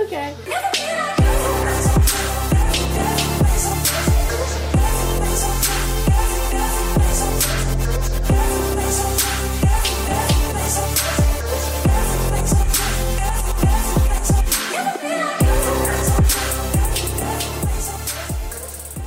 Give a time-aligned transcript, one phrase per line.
[0.00, 0.34] Okay.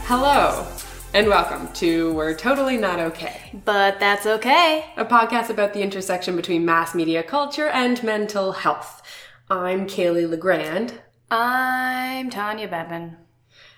[0.07, 0.67] Hello,
[1.13, 4.85] and welcome to We're Totally Not Okay, But that's okay.
[4.95, 9.01] a podcast about the intersection between mass media culture and mental health.
[9.47, 13.17] I'm Kaylee LeGrand, I'm Tanya Bevan.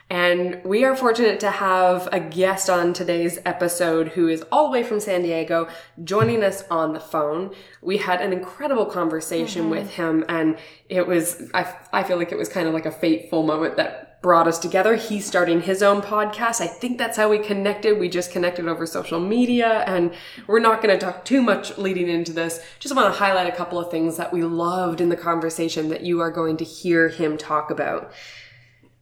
[0.09, 4.71] and we are fortunate to have a guest on today's episode who is all the
[4.71, 5.67] way from San Diego
[6.05, 7.53] joining us on the phone.
[7.81, 9.71] We had an incredible conversation mm-hmm.
[9.71, 10.57] with him, and
[10.87, 13.96] it was, I, I feel like it was kind of like a fateful moment that
[14.21, 14.95] brought us together.
[14.95, 16.59] He's starting his own podcast.
[16.61, 17.99] I think that's how we connected.
[17.99, 20.13] We just connected over social media, and
[20.47, 22.59] we're not going to talk too much leading into this.
[22.79, 26.01] Just want to highlight a couple of things that we loved in the conversation that
[26.01, 28.11] you are going to hear him talk about.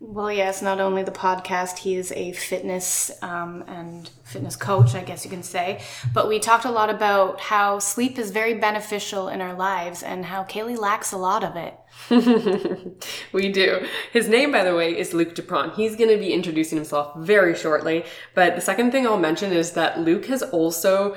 [0.01, 5.03] Well, yes, not only the podcast, he is a fitness um, and fitness coach, I
[5.03, 5.81] guess you can say.
[6.13, 10.25] But we talked a lot about how sleep is very beneficial in our lives and
[10.25, 11.75] how Kaylee lacks a lot of it.
[13.31, 13.85] we do.
[14.11, 15.73] His name, by the way, is Luke Dupron.
[15.75, 18.05] He's going to be introducing himself very shortly.
[18.33, 21.15] But the second thing I'll mention is that Luke has also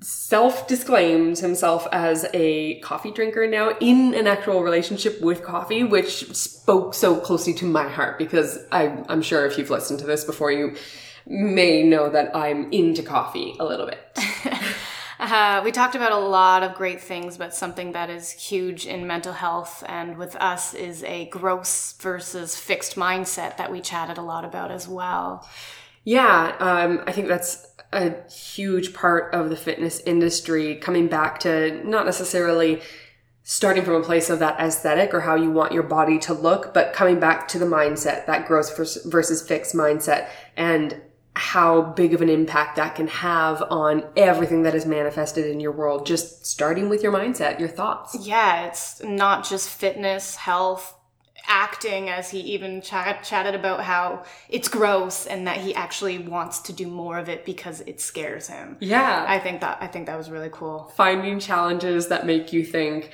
[0.00, 6.32] self disclaimed himself as a coffee drinker now in an actual relationship with coffee, which
[6.34, 10.24] spoke so closely to my heart because I, I'm sure if you've listened to this
[10.24, 10.76] before, you
[11.26, 13.98] may know that I'm into coffee a little bit.
[15.30, 19.06] Uh, we talked about a lot of great things, but something that is huge in
[19.06, 24.22] mental health and with us is a gross versus fixed mindset that we chatted a
[24.22, 25.46] lot about as well.
[26.04, 31.86] Yeah, um, I think that's a huge part of the fitness industry coming back to
[31.86, 32.80] not necessarily
[33.42, 36.72] starting from a place of that aesthetic or how you want your body to look,
[36.72, 40.98] but coming back to the mindset, that growth versus fixed mindset and
[41.38, 45.70] how big of an impact that can have on everything that is manifested in your
[45.70, 46.04] world.
[46.04, 48.16] Just starting with your mindset, your thoughts.
[48.20, 50.96] Yeah, it's not just fitness, health,
[51.46, 56.58] acting, as he even chat- chatted about how it's gross and that he actually wants
[56.58, 58.76] to do more of it because it scares him.
[58.80, 59.24] Yeah.
[59.26, 60.92] I think that I think that was really cool.
[60.96, 63.12] finding challenges that make you think,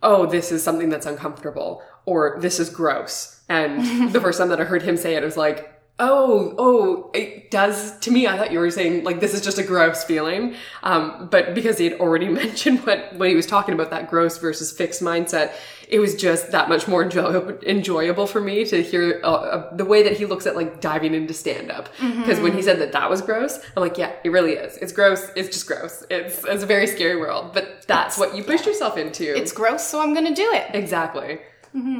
[0.00, 3.42] oh, this is something that's uncomfortable or this is gross.
[3.48, 7.10] And the first time that I heard him say it, it was like, oh, oh,
[7.14, 8.26] it does to me.
[8.26, 10.54] I thought you were saying like this is just a gross feeling.
[10.82, 14.38] Um, but because he had already mentioned what, when he was talking about that gross
[14.38, 15.52] versus fixed mindset,
[15.88, 19.84] it was just that much more enjoy- enjoyable for me to hear uh, uh, the
[19.84, 21.88] way that he looks at like diving into stand up.
[22.00, 24.76] Because when he said that that was gross, I'm like, yeah, it really is.
[24.78, 25.30] It's gross.
[25.36, 26.02] It's just gross.
[26.10, 29.36] It's, it's a very scary world, but that's what you pushed yourself into.
[29.36, 30.74] It's gross, so I'm gonna do it.
[30.74, 31.38] exactly.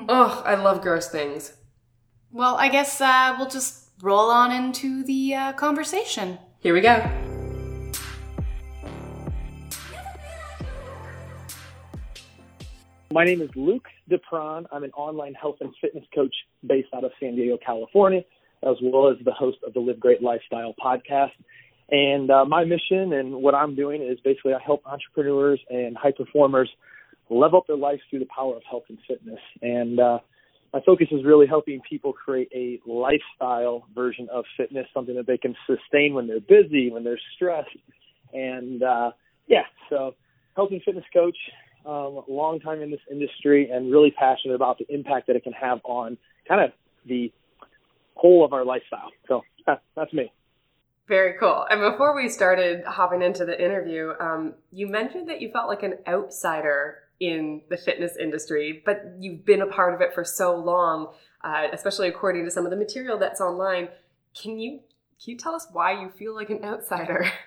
[0.09, 1.53] Oh, I love gross things.
[2.33, 6.39] Well, I guess uh, we'll just roll on into the uh, conversation.
[6.61, 7.03] Here we go.
[13.11, 14.67] My name is Luke Dupron.
[14.73, 16.35] I'm an online health and fitness coach
[16.67, 18.23] based out of San Diego, California,
[18.63, 21.31] as well as the host of the Live Great Lifestyle podcast.
[21.91, 26.13] And uh, my mission and what I'm doing is basically I help entrepreneurs and high
[26.13, 26.69] performers
[27.31, 29.41] level up their lives through the power of health and fitness.
[29.63, 30.19] And uh,
[30.75, 35.39] my focus is really helping people create a lifestyle version of fitness, something that they
[35.39, 37.69] can sustain when they're busy, when they're stressed.
[38.33, 39.13] And uh,
[39.47, 40.17] yeah, so
[40.57, 41.37] health and fitness coach,
[41.87, 45.53] um, long time in this industry, and really passionate about the impact that it can
[45.53, 46.19] have on
[46.49, 46.73] kind of
[47.07, 47.33] the
[48.17, 49.13] whole of our lifestyle.
[49.29, 50.33] So that, that's me.
[51.07, 51.67] Very cool.
[51.71, 55.85] And before we started hopping into the interview, um, you mentioned that you felt like
[55.85, 60.57] an outsider in the fitness industry, but you've been a part of it for so
[60.57, 63.89] long, uh, especially according to some of the material that's online.
[64.41, 64.81] Can you
[65.23, 67.31] can you tell us why you feel like an outsider?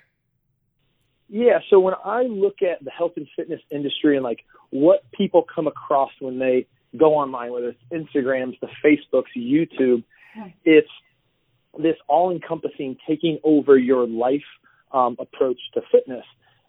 [1.30, 5.44] Yeah, so when I look at the health and fitness industry and like what people
[5.54, 10.04] come across when they go online, whether it's Instagrams, the Facebooks, YouTube,
[10.64, 10.88] it's
[11.78, 14.46] this all encompassing taking over your life
[14.94, 16.24] um, approach to fitness.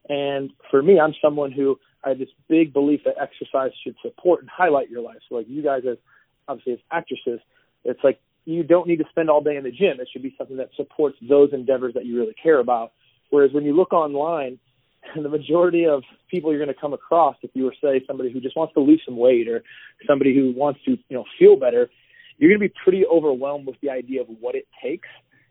[0.08, 4.40] And for me, I'm someone who I have this big belief that exercise should support
[4.40, 5.18] and highlight your life.
[5.28, 5.98] So like you guys as
[6.46, 7.40] obviously as actresses,
[7.84, 10.00] it's like you don't need to spend all day in the gym.
[10.00, 12.92] It should be something that supports those endeavors that you really care about.
[13.30, 14.58] Whereas when you look online,
[15.14, 18.32] and the majority of people you're going to come across, if you were say somebody
[18.32, 19.62] who just wants to lose some weight or
[20.06, 21.90] somebody who wants to, you know, feel better,
[22.38, 25.08] you're going to be pretty overwhelmed with the idea of what it takes.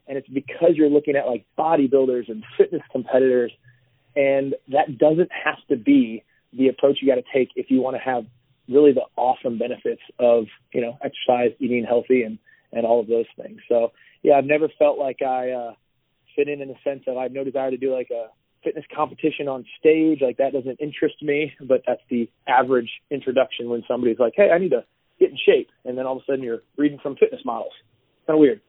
[0.07, 3.51] And it's because you're looking at like bodybuilders and fitness competitors,
[4.17, 7.95] and that doesn't have to be the approach you got to take if you want
[7.95, 8.25] to have
[8.67, 12.39] really the awesome benefits of you know exercise, eating healthy, and
[12.73, 13.59] and all of those things.
[13.69, 13.91] So
[14.23, 15.73] yeah, I've never felt like I uh,
[16.35, 18.27] fit in in the sense of I have no desire to do like a
[18.63, 20.19] fitness competition on stage.
[20.21, 24.57] Like that doesn't interest me, but that's the average introduction when somebody's like, hey, I
[24.57, 24.83] need to
[25.19, 27.73] get in shape, and then all of a sudden you're reading from fitness models.
[28.25, 28.61] Kind of weird.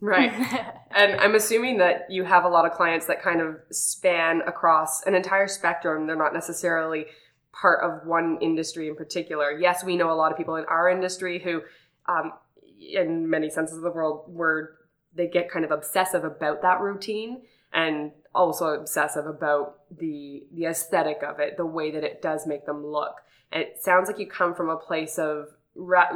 [0.00, 0.32] Right.
[0.90, 5.02] and I'm assuming that you have a lot of clients that kind of span across
[5.04, 6.06] an entire spectrum.
[6.06, 7.06] They're not necessarily
[7.52, 9.50] part of one industry in particular.
[9.58, 11.62] Yes, we know a lot of people in our industry who,
[12.06, 12.32] um,
[12.80, 14.74] in many senses of the world, where
[15.14, 17.42] they get kind of obsessive about that routine
[17.72, 22.66] and also obsessive about the the aesthetic of it, the way that it does make
[22.66, 23.16] them look.
[23.50, 25.48] It sounds like you come from a place of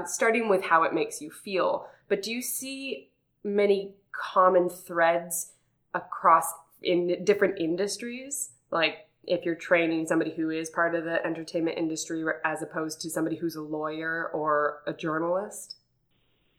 [0.06, 1.86] starting with how it makes you feel.
[2.08, 3.11] But do you see
[3.44, 5.52] many common threads
[5.94, 6.52] across
[6.82, 8.50] in different industries.
[8.70, 13.10] Like if you're training somebody who is part of the entertainment industry as opposed to
[13.10, 15.76] somebody who's a lawyer or a journalist?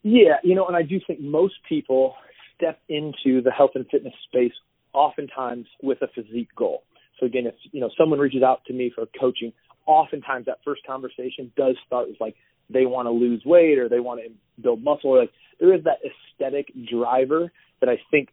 [0.03, 2.15] Yeah you know and i do think most people
[2.55, 4.53] step into the health and fitness space
[4.93, 6.83] oftentimes with a physique goal.
[7.19, 9.53] So again if you know someone reaches out to me for coaching
[9.85, 12.35] oftentimes that first conversation does start with like
[12.69, 14.29] they want to lose weight or they want to
[14.61, 18.29] build muscle or like there is that aesthetic driver that I think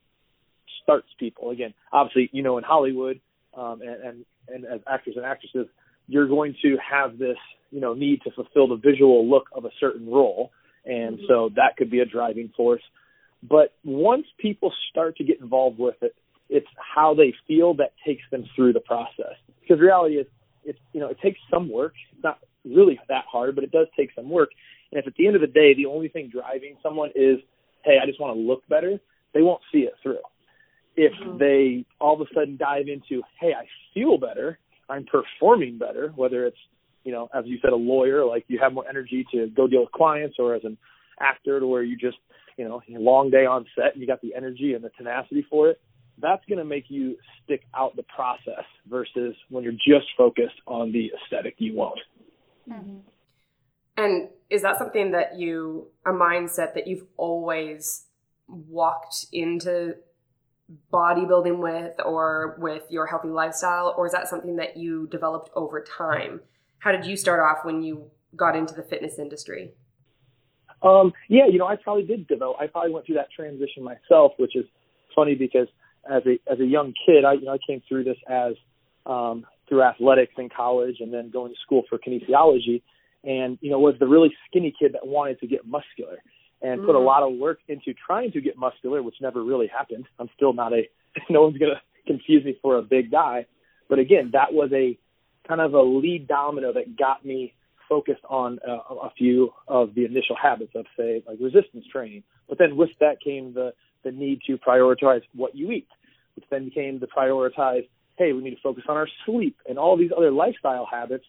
[0.82, 1.50] starts people.
[1.50, 3.20] Again, obviously, you know, in Hollywood
[3.56, 5.66] um, and, and and as actors and actresses,
[6.08, 7.36] you're going to have this,
[7.70, 10.50] you know, need to fulfill the visual look of a certain role,
[10.84, 11.26] and mm-hmm.
[11.28, 12.82] so that could be a driving force.
[13.42, 16.14] But once people start to get involved with it,
[16.48, 19.34] it's how they feel that takes them through the process.
[19.62, 20.26] Because reality is,
[20.64, 21.94] it's you know, it takes some work.
[22.12, 24.50] It's not really that hard, but it does take some work.
[24.92, 27.38] And if at the end of the day, the only thing driving someone is,
[27.84, 28.98] hey, I just want to look better,
[29.32, 30.18] they won't see it through.
[30.96, 31.38] If mm-hmm.
[31.38, 34.58] they all of a sudden dive into, hey, I feel better,
[34.88, 36.58] I'm performing better, whether it's,
[37.04, 39.80] you know, as you said, a lawyer, like you have more energy to go deal
[39.80, 40.76] with clients, or as an
[41.20, 42.18] actor, to where you just,
[42.58, 45.46] you know, a long day on set and you got the energy and the tenacity
[45.48, 45.80] for it,
[46.20, 50.92] that's going to make you stick out the process versus when you're just focused on
[50.92, 51.98] the aesthetic you want.
[52.70, 52.98] Mm-hmm.
[53.96, 58.04] And is that something that you, a mindset that you've always
[58.48, 59.96] walked into
[60.92, 63.94] bodybuilding with or with your healthy lifestyle?
[63.96, 66.40] Or is that something that you developed over time?
[66.78, 69.72] How did you start off when you got into the fitness industry?
[70.82, 72.56] Um, yeah, you know, I probably did develop.
[72.58, 74.64] I probably went through that transition myself, which is
[75.14, 75.68] funny because
[76.10, 78.54] as a as a young kid, I you know I came through this as
[79.04, 82.82] um, through athletics in college and then going to school for kinesiology
[83.24, 86.18] and you know was the really skinny kid that wanted to get muscular
[86.60, 86.86] and mm.
[86.86, 87.06] put a mm.
[87.06, 90.72] lot of work into trying to get muscular which never really happened i'm still not
[90.72, 90.82] a
[91.30, 93.46] no one's going to confuse me for a big guy
[93.88, 94.98] but again that was a
[95.46, 97.54] kind of a lead domino that got me
[97.88, 102.58] focused on uh, a few of the initial habits of say like resistance training but
[102.58, 103.72] then with that came the
[104.02, 105.88] the need to prioritize what you eat
[106.34, 107.86] which then became the prioritize
[108.20, 111.24] hey, we need to focus on our sleep and all these other lifestyle habits.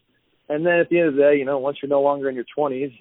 [0.49, 2.35] And then at the end of the day, you know, once you're no longer in
[2.35, 2.91] your 20s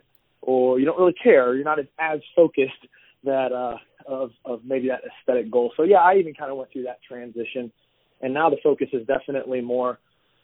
[0.42, 2.86] or you don't really care, you're not as focused
[3.24, 3.76] that uh,
[4.06, 5.72] of of maybe that aesthetic goal.
[5.76, 7.72] So yeah, I even kind of went through that transition,
[8.20, 9.98] and now the focus is definitely more.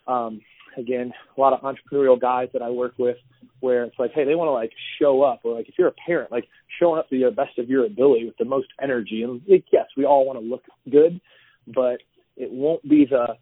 [0.08, 0.40] Um,
[0.76, 3.16] again, a lot of entrepreneurial guys that I work with,
[3.60, 5.94] where it's like, hey, they want to like show up, or like if you're a
[6.06, 6.48] parent, like
[6.80, 9.22] showing up to the best of your ability with the most energy.
[9.22, 11.20] And like, yes, we all want to look good,
[11.66, 12.00] but
[12.36, 13.36] it won't be the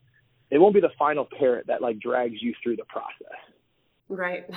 [0.50, 3.38] it won't be the final parrot that like drags you through the process.
[4.08, 4.48] Right.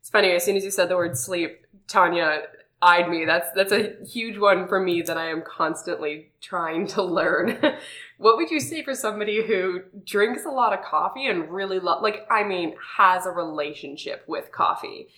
[0.00, 0.32] It's funny.
[0.32, 2.42] As soon as you said the word sleep, Tanya
[2.82, 3.24] eyed me.
[3.24, 7.58] That's that's a huge one for me that I am constantly trying to learn.
[8.18, 12.02] what would you say for somebody who drinks a lot of coffee and really love,
[12.02, 15.08] like, I mean, has a relationship with coffee?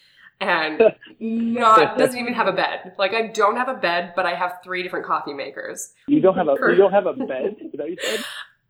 [0.41, 0.83] and
[1.21, 2.93] not doesn't even have a bed.
[2.99, 5.93] Like I don't have a bed, but I have three different coffee makers.
[6.07, 7.57] You don't have a you don't have a bed?
[7.61, 8.25] Is that you said?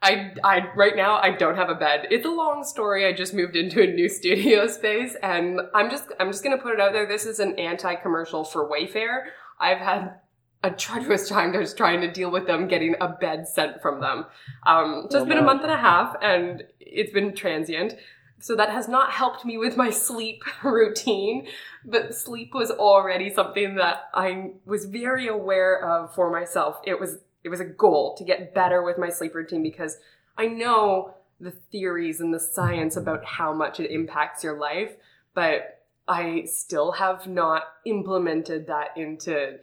[0.06, 2.06] I, I right now I don't have a bed.
[2.10, 3.06] It's a long story.
[3.06, 6.74] I just moved into a new studio space and I'm just I'm just gonna put
[6.74, 7.06] it out there.
[7.06, 9.24] This is an anti-commercial for Wayfair.
[9.58, 10.20] I've had
[10.62, 14.26] a treacherous time just trying to deal with them getting a bed sent from them.
[14.64, 17.94] Um, so it's been a month and a half and it's been transient.
[18.38, 21.48] So that has not helped me with my sleep routine,
[21.84, 26.80] but sleep was already something that I was very aware of for myself.
[26.84, 29.98] It was it was a goal to get better with my sleep routine because
[30.36, 34.96] I know the theories and the science about how much it impacts your life,
[35.32, 39.58] but I still have not implemented that into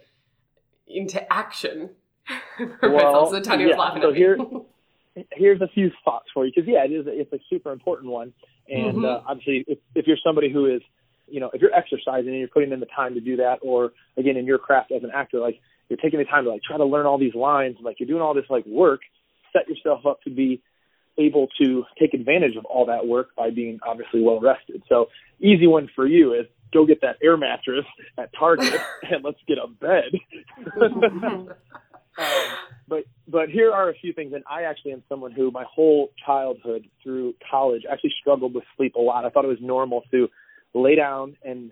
[0.86, 1.90] into action
[2.56, 3.44] for well, myself.
[3.44, 4.18] So yeah, laughing so at me.
[4.18, 4.38] Here,
[5.32, 8.32] here's a few thoughts for you because yeah, it is it's a super important one,
[8.66, 9.04] and mm-hmm.
[9.04, 10.80] uh, obviously if, if you're somebody who is
[11.28, 13.92] you know if you're exercising and you're putting in the time to do that, or
[14.16, 16.76] again in your craft as an actor, like you're taking the time to like try
[16.76, 19.00] to learn all these lines, like you're doing all this like work,
[19.52, 20.62] set yourself up to be
[21.18, 24.82] able to take advantage of all that work by being obviously well rested.
[24.88, 25.06] So
[25.40, 27.84] easy one for you is go get that air mattress
[28.18, 30.10] at Target and let's get a bed.
[32.18, 32.48] um,
[32.88, 36.10] but but here are a few things, and I actually am someone who my whole
[36.24, 39.24] childhood through college actually struggled with sleep a lot.
[39.24, 40.28] I thought it was normal to
[40.74, 41.70] lay down and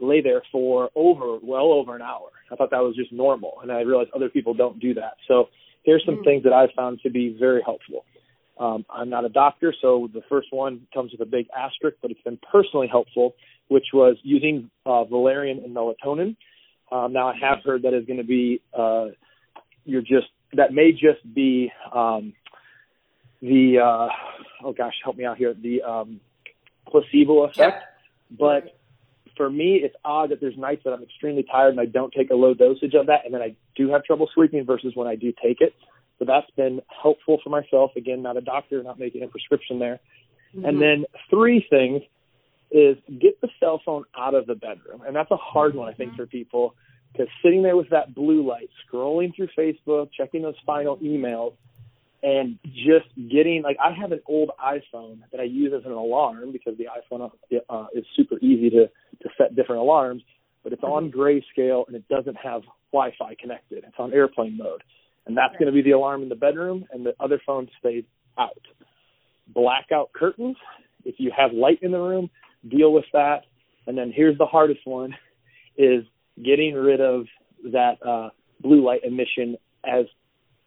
[0.00, 2.30] lay there for over well over an hour.
[2.50, 5.14] I thought that was just normal, and I realized other people don't do that.
[5.28, 5.48] So
[5.82, 6.24] here's some mm.
[6.24, 8.04] things that I've found to be very helpful.
[8.58, 12.10] Um, I'm not a doctor, so the first one comes with a big asterisk, but
[12.10, 13.34] it's been personally helpful,
[13.68, 16.36] which was using uh, valerian and melatonin.
[16.92, 19.06] Um, now I have heard that is going to be uh,
[19.84, 22.34] you're just that may just be um,
[23.40, 24.08] the uh,
[24.64, 26.20] oh gosh, help me out here the um,
[26.88, 28.36] placebo effect, yeah.
[28.38, 28.78] but
[29.36, 32.30] for me, it's odd that there's nights that I'm extremely tired and I don't take
[32.30, 35.16] a low dosage of that, and then I do have trouble sleeping versus when I
[35.16, 35.74] do take it.
[36.18, 37.92] So that's been helpful for myself.
[37.96, 40.00] Again, not a doctor, not making a prescription there.
[40.54, 40.64] Mm-hmm.
[40.64, 42.02] And then three things
[42.70, 45.02] is get the cell phone out of the bedroom.
[45.06, 46.74] And that's a hard one, I think, for people
[47.12, 51.54] because sitting there with that blue light, scrolling through Facebook, checking those final emails,
[52.22, 56.52] and just getting like I have an old iPhone that I use as an alarm
[56.52, 57.30] because the iPhone
[57.68, 58.86] uh, is super easy to
[59.22, 60.22] to set different alarms,
[60.62, 61.20] but it's on mm-hmm.
[61.20, 62.62] grayscale and it doesn't have
[62.92, 63.84] Wi-Fi connected.
[63.86, 64.82] It's on airplane mode
[65.26, 68.04] and that's going to be the alarm in the bedroom, and the other phone stays
[68.38, 68.58] out.
[69.48, 70.56] Blackout curtains.
[71.04, 72.30] If you have light in the room,
[72.68, 73.42] deal with that.
[73.86, 75.14] And then here's the hardest one:
[75.76, 76.04] is
[76.42, 77.26] getting rid of
[77.72, 80.06] that uh, blue light emission as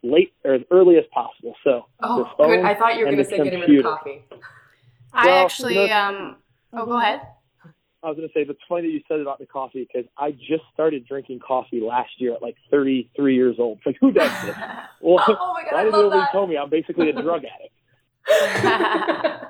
[0.06, 1.56] late or as early as possible.
[1.64, 2.60] So oh, good.
[2.60, 4.24] I thought you were going to say get rid of coffee.
[5.14, 6.36] I well, actually, you know, um,
[6.74, 7.22] oh, go ahead.
[8.06, 10.08] I was going to say, but it's funny that you said about the coffee because
[10.16, 13.80] I just started drinking coffee last year at like 33 years old.
[13.80, 14.56] It's like, who does this?
[15.02, 16.32] Well, oh my God, I love that.
[16.32, 17.44] told me I'm basically a drug
[18.28, 19.46] addict.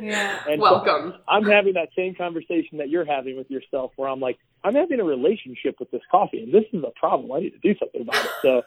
[0.00, 0.40] yeah.
[0.48, 1.12] And Welcome.
[1.12, 4.74] So I'm having that same conversation that you're having with yourself where I'm like, I'm
[4.74, 7.30] having a relationship with this coffee and this is a problem.
[7.30, 8.30] I need to do something about it.
[8.42, 8.62] So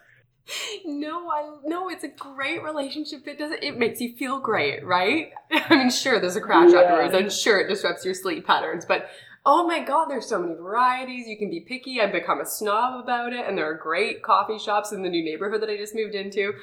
[0.85, 3.27] no, I no, it's a great relationship.
[3.27, 5.31] It doesn't it makes you feel great, right?
[5.51, 6.81] I mean, sure, there's a crash yeah.
[6.81, 9.09] afterwards, and sure it disrupts your sleep patterns, but
[9.45, 11.27] oh my god, there's so many varieties.
[11.27, 12.01] You can be picky.
[12.01, 15.23] I've become a snob about it, and there are great coffee shops in the new
[15.23, 16.53] neighborhood that I just moved into.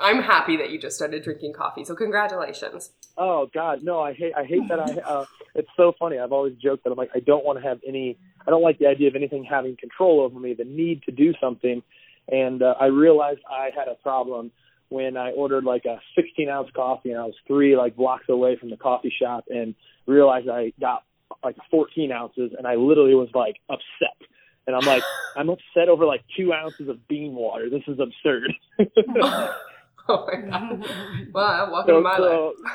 [0.00, 1.84] I'm happy that you just started drinking coffee.
[1.84, 2.92] So congratulations.
[3.16, 4.00] Oh God, no!
[4.00, 5.00] I hate I hate that I.
[5.08, 6.18] Uh, it's so funny.
[6.18, 8.16] I've always joked that I'm like I don't want to have any.
[8.46, 10.54] I don't like the idea of anything having control over me.
[10.54, 11.82] The need to do something
[12.28, 14.50] and uh, I realized I had a problem
[14.90, 18.56] when I ordered like a 16 ounce coffee and I was three like blocks away
[18.56, 19.74] from the coffee shop and
[20.06, 21.04] realized I got
[21.42, 24.28] like 14 ounces and I literally was like upset.
[24.66, 25.02] And I'm like,
[25.36, 27.68] I'm upset over like two ounces of bean water.
[27.70, 28.52] This is absurd.
[30.08, 30.86] oh my god!
[31.32, 32.72] Well, welcome so, to my so, life.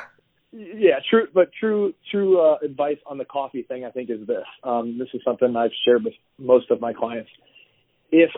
[0.52, 3.84] Yeah, true, but true, true uh, advice on the coffee thing.
[3.84, 4.44] I think is this.
[4.62, 7.30] Um, this is something I've shared with most of my clients.
[8.12, 8.30] If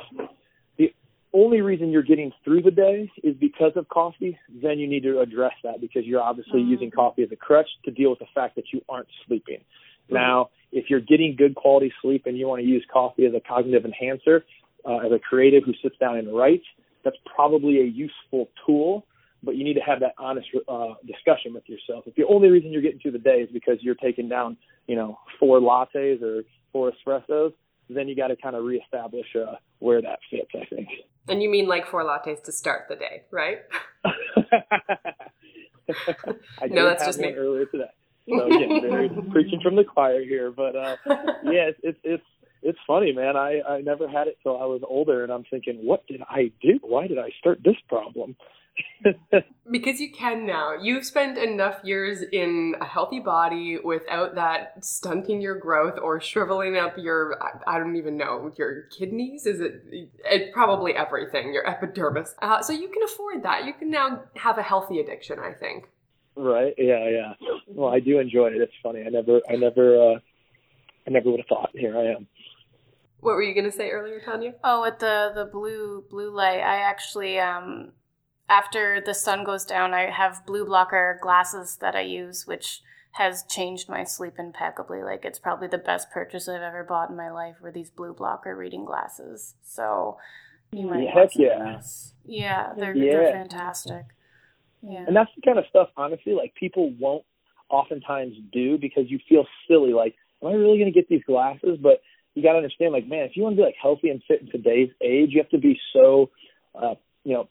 [1.36, 5.20] only reason you're getting through the day is because of coffee, then you need to
[5.20, 6.70] address that because you're obviously mm-hmm.
[6.70, 9.58] using coffee as a crutch to deal with the fact that you aren't sleeping.
[9.58, 10.14] Mm-hmm.
[10.14, 13.40] Now, if you're getting good quality sleep and you want to use coffee as a
[13.40, 14.44] cognitive enhancer,
[14.84, 16.64] uh, as a creative who sits down and writes,
[17.04, 19.06] that's probably a useful tool,
[19.42, 22.04] but you need to have that honest uh, discussion with yourself.
[22.06, 24.96] If the only reason you're getting through the day is because you're taking down, you
[24.96, 27.52] know, four lattes or four espressos,
[27.88, 30.88] then you got to kind of reestablish uh, where that fits, I think.
[31.28, 33.58] And you mean like four lattes to start the day, right?
[36.60, 37.32] I no, that's just me.
[37.32, 37.90] Earlier today.
[38.28, 40.96] So again, very preaching from the choir here, but uh,
[41.44, 42.24] yeah, it's, it's it's
[42.62, 43.36] it's funny, man.
[43.36, 46.52] I I never had it till I was older, and I'm thinking, what did I
[46.60, 46.78] do?
[46.82, 48.36] Why did I start this problem?
[49.70, 50.74] because you can now.
[50.80, 56.76] You've spent enough years in a healthy body without that stunting your growth or shriveling
[56.76, 59.46] up your, I don't even know, your kidneys?
[59.46, 59.82] Is it,
[60.24, 62.34] it probably everything, your epidermis.
[62.40, 63.64] Uh, so you can afford that.
[63.64, 65.88] You can now have a healthy addiction, I think.
[66.34, 66.74] Right.
[66.76, 67.08] Yeah.
[67.08, 67.32] Yeah.
[67.68, 68.60] Well, I do enjoy it.
[68.60, 69.02] It's funny.
[69.06, 70.18] I never, I never, uh,
[71.06, 71.70] I never would have thought.
[71.72, 72.26] Here I am.
[73.26, 74.54] What were you going to say earlier, Tanya?
[74.62, 77.90] Oh, with the the blue blue light, I actually um
[78.48, 82.82] after the sun goes down, I have blue blocker glasses that I use, which
[83.14, 85.02] has changed my sleep impeccably.
[85.02, 88.14] Like it's probably the best purchase I've ever bought in my life were these blue
[88.14, 89.56] blocker reading glasses.
[89.64, 90.18] So
[90.70, 91.80] you might heck yeah.
[92.24, 93.12] Yeah, they're yeah.
[93.12, 94.04] they're fantastic.
[94.82, 95.04] Yeah.
[95.04, 97.24] And that's the kind of stuff, honestly, like people won't
[97.70, 99.92] oftentimes do because you feel silly.
[99.92, 100.14] Like,
[100.44, 101.76] am I really going to get these glasses?
[101.82, 102.02] But
[102.36, 104.42] you got to understand, like, man, if you want to be like healthy and fit
[104.42, 106.30] in today's age, you have to be so,
[106.74, 107.48] uh, you know,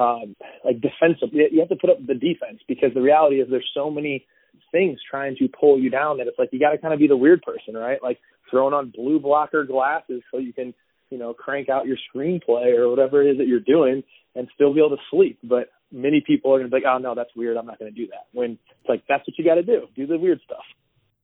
[0.00, 1.30] um, like defensive.
[1.32, 4.24] You have to put up the defense because the reality is there's so many
[4.70, 7.08] things trying to pull you down that it's like you got to kind of be
[7.08, 7.98] the weird person, right?
[8.00, 8.18] Like
[8.50, 10.72] throwing on blue blocker glasses so you can,
[11.10, 14.04] you know, crank out your screenplay or whatever it is that you're doing
[14.36, 15.40] and still be able to sleep.
[15.42, 17.56] But many people are going to be like, oh no, that's weird.
[17.56, 18.26] I'm not going to do that.
[18.32, 19.86] When it's like that's what you got to do.
[19.96, 20.64] Do the weird stuff.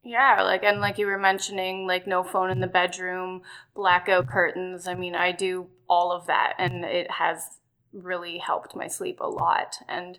[0.04, 3.42] Yeah, like and like you were mentioning, like no phone in the bedroom,
[3.74, 4.86] blackout curtains.
[4.86, 7.58] I mean, I do all of that, and it has
[7.92, 9.76] really helped my sleep a lot.
[9.88, 10.18] And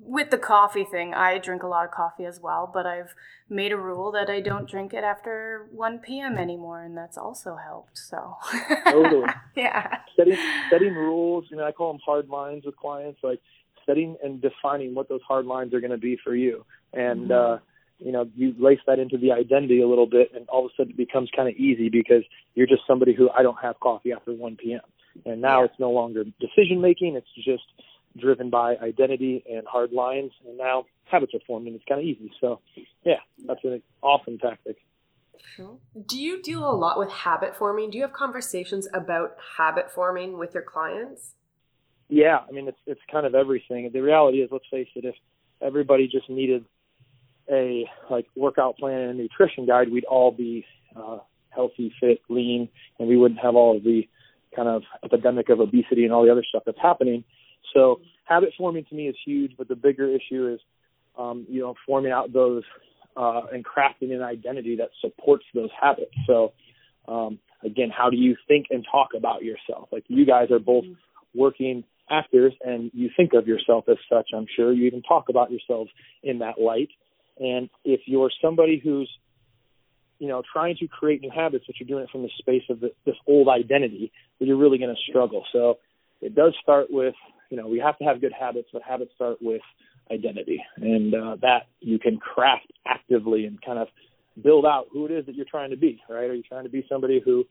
[0.00, 3.14] with the coffee thing, I drink a lot of coffee as well, but I've
[3.48, 6.38] made a rule that I don't drink it after 1 p.m.
[6.38, 7.98] anymore, and that's also helped.
[7.98, 8.36] So,
[8.84, 9.28] totally.
[9.56, 9.98] yeah.
[10.16, 10.38] Setting,
[10.70, 13.40] setting rules, you know, I call them hard lines with clients, like
[13.86, 16.64] setting and defining what those hard lines are going to be for you.
[16.92, 17.54] And, mm-hmm.
[17.54, 17.58] uh,
[17.98, 20.74] you know, you lace that into the identity a little bit, and all of a
[20.76, 22.22] sudden it becomes kind of easy because
[22.54, 24.80] you're just somebody who I don't have coffee after 1 p.m.
[25.24, 25.66] And now yeah.
[25.66, 27.64] it's no longer decision making; it's just
[28.18, 30.32] driven by identity and hard lines.
[30.46, 32.32] And now habits are formed, and it's kind of easy.
[32.40, 32.60] So,
[33.04, 34.76] yeah, that's an awesome tactic.
[35.56, 35.76] Sure.
[36.06, 37.90] Do you deal a lot with habit forming?
[37.90, 41.34] Do you have conversations about habit forming with your clients?
[42.08, 43.90] Yeah, I mean it's it's kind of everything.
[43.92, 45.14] The reality is, let's face it, if
[45.60, 46.64] everybody just needed
[47.50, 50.64] a like workout plan and a nutrition guide, we'd all be
[50.96, 51.18] uh,
[51.50, 54.08] healthy, fit, lean, and we wouldn't have all of the
[54.54, 57.24] kind of epidemic of obesity and all the other stuff that's happening.
[57.74, 60.60] So habit forming to me is huge, but the bigger issue is,
[61.18, 62.62] um, you know, forming out those
[63.16, 66.12] uh, and crafting an identity that supports those habits.
[66.26, 66.52] So
[67.06, 69.88] um, again, how do you think and talk about yourself?
[69.92, 70.84] Like you guys are both
[71.34, 74.72] working actors and you think of yourself as such, I'm sure.
[74.72, 75.90] You even talk about yourselves
[76.22, 76.90] in that light.
[77.38, 79.10] And if you're somebody who's,
[80.18, 82.80] you know, trying to create new habits, but you're doing it from the space of
[82.80, 85.44] the, this old identity, then you're really going to struggle.
[85.52, 85.78] So
[86.20, 87.14] it does start with,
[87.50, 89.62] you know, we have to have good habits, but habits start with
[90.10, 90.62] identity.
[90.76, 93.88] And uh, that you can craft actively and kind of
[94.42, 96.30] build out who it is that you're trying to be, right?
[96.30, 97.44] Are you trying to be somebody who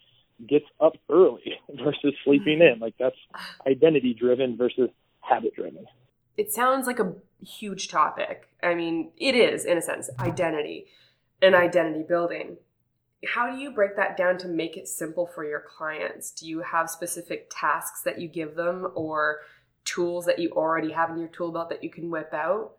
[0.47, 1.53] gets up early
[1.83, 2.79] versus sleeping in?
[2.79, 3.15] Like that's
[3.67, 4.89] identity driven versus
[5.21, 5.85] habit driven
[6.37, 8.47] it sounds like a huge topic.
[8.61, 10.87] I mean, it is in a sense identity
[11.41, 12.57] and identity building.
[13.25, 16.31] How do you break that down to make it simple for your clients?
[16.31, 19.39] Do you have specific tasks that you give them or
[19.85, 22.73] tools that you already have in your tool belt that you can whip out?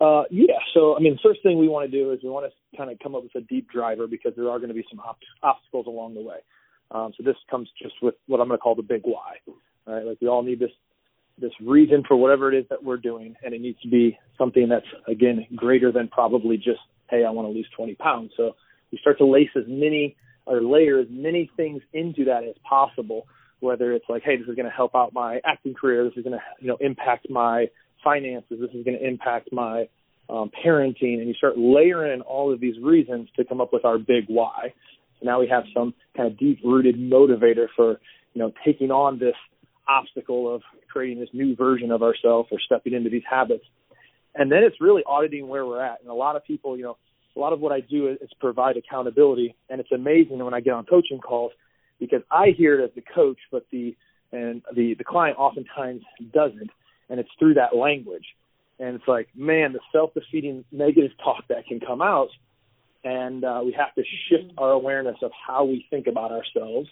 [0.00, 0.58] Uh, yeah.
[0.72, 2.90] So, I mean, the first thing we want to do is we want to kind
[2.90, 5.18] of come up with a deep driver because there are going to be some op-
[5.42, 6.38] obstacles along the way.
[6.90, 9.36] Um, so this comes just with what I'm going to call the big why.
[9.86, 10.04] Right?
[10.04, 10.70] Like we all need this
[11.40, 14.68] this reason for whatever it is that we're doing, and it needs to be something
[14.68, 18.30] that's again greater than probably just hey, I want to lose 20 pounds.
[18.36, 18.54] So
[18.92, 23.26] we start to lace as many or layer as many things into that as possible.
[23.60, 26.24] Whether it's like, hey, this is going to help out my acting career, this is
[26.24, 27.66] going to you know impact my
[28.02, 29.88] finances, this is going to impact my
[30.30, 33.84] um, parenting, and you start layering in all of these reasons to come up with
[33.84, 34.72] our big why.
[35.18, 38.00] So now we have some kind of deep-rooted motivator for
[38.32, 39.34] you know taking on this
[39.86, 43.64] obstacle of creating this new version of ourselves or stepping into these habits.
[44.34, 46.00] And then it's really auditing where we're at.
[46.00, 46.96] And a lot of people, you know,
[47.36, 49.54] a lot of what I do is, provide accountability.
[49.68, 51.52] And it's amazing when I get on coaching calls
[51.98, 53.96] because I hear it as the coach, but the
[54.32, 56.70] and the the client oftentimes doesn't.
[57.08, 58.24] And it's through that language.
[58.78, 62.28] And it's like, man, the self-defeating negative talk that can come out.
[63.02, 66.88] And uh, we have to shift our awareness of how we think about ourselves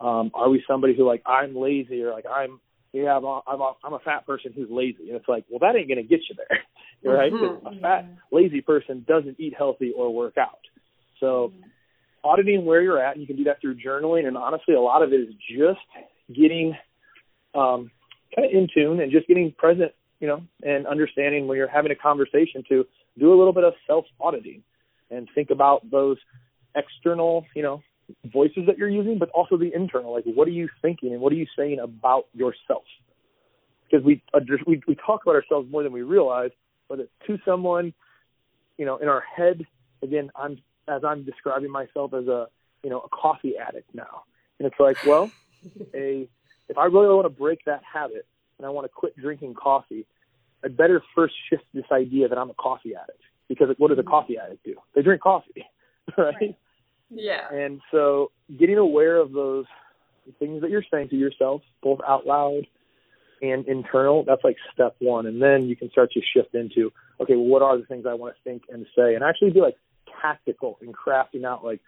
[0.00, 2.60] um, are we somebody who like I'm lazy or like I'm
[2.92, 5.58] yeah I'm a, I'm a, I'm a fat person who's lazy and it's like well
[5.60, 7.66] that ain't gonna get you there right mm-hmm.
[7.66, 10.60] a fat lazy person doesn't eat healthy or work out
[11.20, 11.68] so mm-hmm.
[12.24, 15.02] auditing where you're at and you can do that through journaling and honestly a lot
[15.02, 15.80] of it is just
[16.34, 16.74] getting
[17.54, 17.90] um,
[18.34, 21.92] kind of in tune and just getting present you know and understanding when you're having
[21.92, 22.84] a conversation to
[23.18, 24.62] do a little bit of self auditing
[25.10, 26.16] and think about those
[26.74, 27.82] external you know
[28.24, 30.12] voices that you're using, but also the internal.
[30.12, 32.84] Like, what are you thinking and what are you saying about yourself?
[33.90, 36.50] Because we uh, we we talk about ourselves more than we realize,
[36.88, 37.94] whether it's to someone,
[38.76, 39.66] you know, in our head.
[40.02, 42.48] Again, I'm as I'm describing myself as a
[42.82, 44.24] you know a coffee addict now,
[44.58, 45.30] and it's like, well,
[45.94, 46.28] a
[46.68, 48.26] if I really want to break that habit
[48.58, 50.06] and I want to quit drinking coffee,
[50.64, 53.22] I'd better first shift this idea that I'm a coffee addict.
[53.48, 54.10] Because what does a mm-hmm.
[54.10, 54.74] coffee addict do?
[54.94, 55.64] They drink coffee,
[56.18, 56.34] right?
[56.40, 56.56] right.
[57.10, 57.48] Yeah.
[57.52, 59.66] And so getting aware of those
[60.38, 62.66] things that you're saying to yourself, both out loud
[63.40, 65.26] and internal, that's like step one.
[65.26, 68.14] And then you can start to shift into, okay, well, what are the things I
[68.14, 69.14] want to think and say?
[69.14, 69.76] And actually be like
[70.20, 71.80] tactical in crafting out like,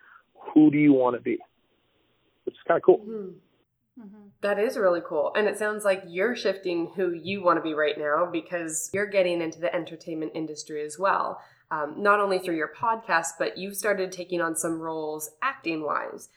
[0.54, 1.38] who do you want to be?
[2.44, 2.98] Which is kind of cool.
[2.98, 3.30] Mm-hmm.
[4.00, 4.28] Mm-hmm.
[4.42, 5.32] That is really cool.
[5.36, 9.06] And it sounds like you're shifting who you want to be right now because you're
[9.06, 11.40] getting into the entertainment industry as well.
[11.70, 16.28] Um, not only through your podcast, but you've started taking on some roles acting wise.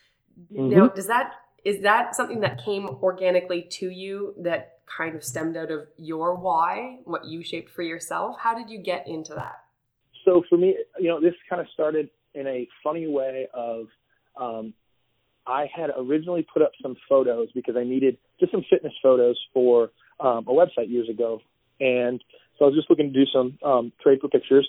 [0.52, 0.68] Mm-hmm.
[0.68, 1.32] Now, does that
[1.64, 6.34] is that something that came organically to you that kind of stemmed out of your
[6.34, 8.36] why, what you shaped for yourself?
[8.38, 9.64] How did you get into that?
[10.24, 13.86] So for me, you know, this kind of started in a funny way of
[14.36, 14.74] um,
[15.46, 19.90] I had originally put up some photos because I needed just some fitness photos for
[20.20, 21.40] um, a website years ago,
[21.80, 22.22] and
[22.58, 24.68] so I was just looking to do some um, trade for pictures.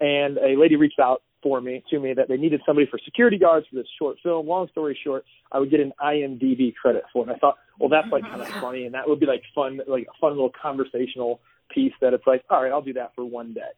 [0.00, 3.38] And a lady reached out for me to me that they needed somebody for security
[3.38, 4.46] guards for this short film.
[4.46, 7.28] Long story short, I would get an IMDb credit for it.
[7.28, 9.80] And I thought, well, that's like kind of funny, and that would be like fun,
[9.86, 11.40] like a fun little conversational
[11.74, 13.70] piece that it's like, all right, I'll do that for one day.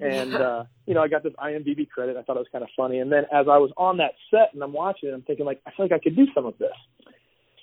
[0.00, 2.16] And uh, you know, I got this IMDb credit.
[2.16, 2.98] I thought it was kind of funny.
[2.98, 5.60] And then as I was on that set and I'm watching it, I'm thinking like,
[5.66, 6.74] I feel like I could do some of this.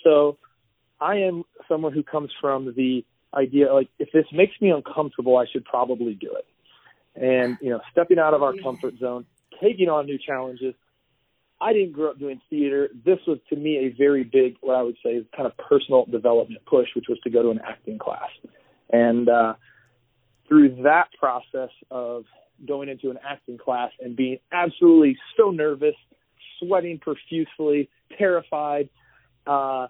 [0.03, 0.37] So
[0.99, 5.45] I am someone who comes from the idea like if this makes me uncomfortable, I
[5.51, 6.47] should probably do it.
[7.15, 9.25] And you know, stepping out of our comfort zone,
[9.61, 10.73] taking on new challenges.
[11.61, 12.89] I didn't grow up doing theater.
[13.05, 16.05] This was to me a very big, what I would say, is kind of personal
[16.05, 18.29] development push, which was to go to an acting class.
[18.89, 19.53] And uh,
[20.47, 22.23] through that process of
[22.67, 25.95] going into an acting class and being absolutely so nervous,
[26.59, 28.89] sweating profusely, terrified,
[29.47, 29.87] uh,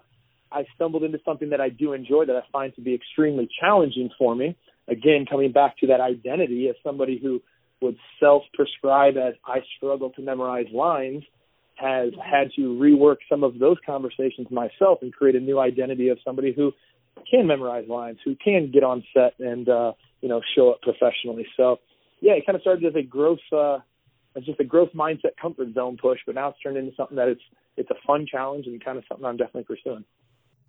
[0.50, 4.10] I stumbled into something that I do enjoy that I find to be extremely challenging
[4.18, 4.56] for me.
[4.88, 7.42] Again, coming back to that identity as somebody who
[7.80, 11.24] would self-prescribe as I struggle to memorize lines
[11.74, 16.18] has had to rework some of those conversations myself and create a new identity of
[16.24, 16.72] somebody who
[17.30, 21.46] can memorize lines, who can get on set and uh, you know show up professionally.
[21.56, 21.78] So
[22.20, 23.78] yeah, it kind of started as a growth uh,
[24.36, 27.28] as just a growth mindset comfort zone push, but now it's turned into something that
[27.28, 27.42] it's
[27.76, 30.04] it's a fun challenge and kind of something I'm definitely pursuing.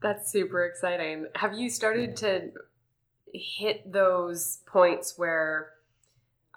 [0.01, 1.27] That's super exciting.
[1.35, 2.51] Have you started to
[3.33, 5.71] hit those points where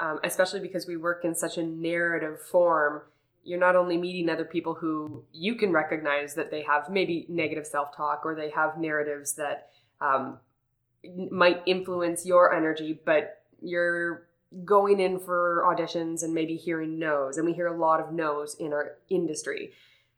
[0.00, 3.02] um, especially because we work in such a narrative form,
[3.44, 7.66] you're not only meeting other people who you can recognize that they have maybe negative
[7.66, 9.68] self talk or they have narratives that
[10.00, 10.38] um,
[11.30, 14.26] might influence your energy, but you're
[14.64, 18.56] going in for auditions and maybe hearing no's, and we hear a lot of no's
[18.58, 19.72] in our industry.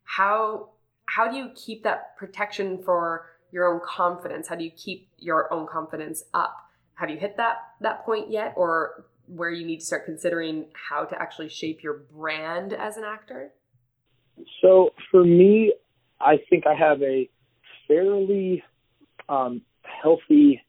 [0.04, 0.70] How
[1.06, 4.48] how do you keep that protection for your own confidence?
[4.48, 6.56] How do you keep your own confidence up?
[6.94, 11.04] Have you hit that that point yet, or where you need to start considering how
[11.04, 13.52] to actually shape your brand as an actor?
[14.60, 15.74] So for me,
[16.20, 17.28] I think I have a
[17.86, 18.62] fairly
[19.28, 19.62] um,
[20.02, 20.62] healthy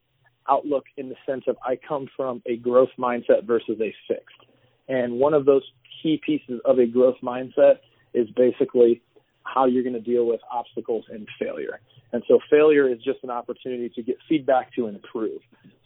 [0.50, 4.50] outlook in the sense of I come from a growth mindset versus a fixed.
[4.88, 5.64] And one of those
[6.02, 7.76] key pieces of a growth mindset
[8.14, 9.02] is basically
[9.44, 11.80] how you're going to deal with obstacles and failure.
[12.12, 15.42] And so failure is just an opportunity to get feedback to improve.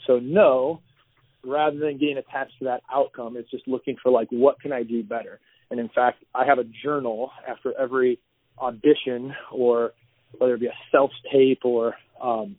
[0.06, 0.82] So no,
[1.44, 4.84] rather than getting attached to that outcome, it's just looking for like what can I
[4.84, 5.40] do better.
[5.70, 8.20] And in fact, I have a journal after every
[8.60, 9.92] audition or
[10.38, 12.56] whether it be a self tape or um,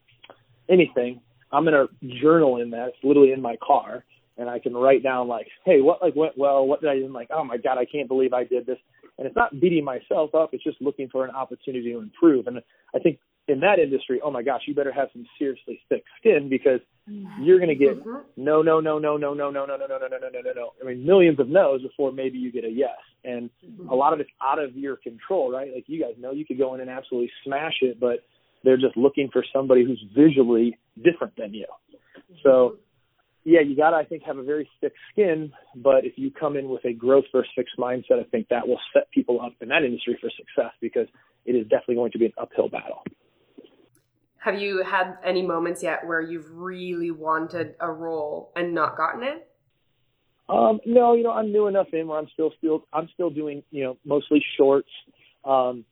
[0.69, 1.21] anything.
[1.53, 1.87] I'm gonna
[2.23, 2.89] journal in that.
[2.89, 4.05] It's literally in my car,
[4.37, 6.67] and I can write down like, hey, what like went well?
[6.67, 7.09] What did I do?
[7.09, 8.79] Like, oh my god, I can't believe I did this.
[9.19, 10.51] And it's not beating myself up.
[10.53, 12.47] It's just looking for an opportunity to improve.
[12.47, 12.61] And
[12.95, 16.49] I think in that industry, oh my gosh, you better have some seriously thick skin
[16.49, 16.81] because
[17.41, 17.97] you're going to get
[18.37, 20.53] no, no, no, no, no, no, no, no, no, no, no, no, no, no, no,
[20.55, 20.71] no.
[20.81, 22.91] I mean, millions of no's before maybe you get a yes.
[23.25, 23.51] And
[23.91, 25.73] a lot of it's out of your control, right?
[25.75, 28.21] Like you guys know, you could go in and absolutely smash it, but
[28.64, 31.66] they're just looking for somebody who's visually different than you.
[32.42, 32.79] So,
[33.44, 35.53] yeah, you got to, I think, have a very thick skin.
[35.77, 38.81] But if you come in with a growth versus fixed mindset, I think that will
[38.92, 41.07] set people up in that industry for success because
[41.47, 43.03] it is definitely going to be an uphill battle.
[44.38, 49.23] Have you had any moments yet where you've really wanted a role and not gotten
[49.23, 49.49] it?
[50.49, 53.62] Um, no, you know, I'm new enough in where I'm still still I'm still doing,
[53.71, 54.88] you know, mostly shorts.
[55.44, 55.85] Um,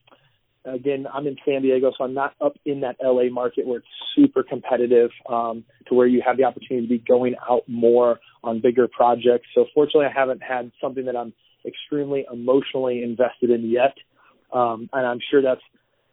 [0.67, 3.87] again, I'm in San Diego, so I'm not up in that LA market where it's
[4.15, 8.61] super competitive, um, to where you have the opportunity to be going out more on
[8.61, 9.47] bigger projects.
[9.55, 11.33] So fortunately, I haven't had something that I'm
[11.65, 13.95] extremely emotionally invested in yet.
[14.53, 15.61] Um, and I'm sure that's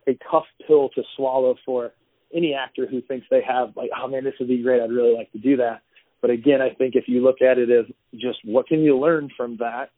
[0.06, 1.92] a tough pill to swallow for
[2.34, 4.82] any actor who thinks they have like, oh man, this would be great.
[4.82, 5.82] I'd really like to do that.
[6.20, 9.30] But again, I think if you look at it as just what can you learn
[9.36, 9.90] from that,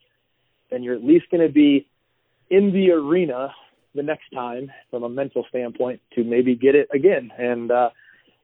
[0.69, 1.87] then you're at least going to be
[2.49, 3.53] in the arena
[3.97, 7.31] the next time from a mental standpoint to maybe get it again.
[7.37, 7.89] And, uh,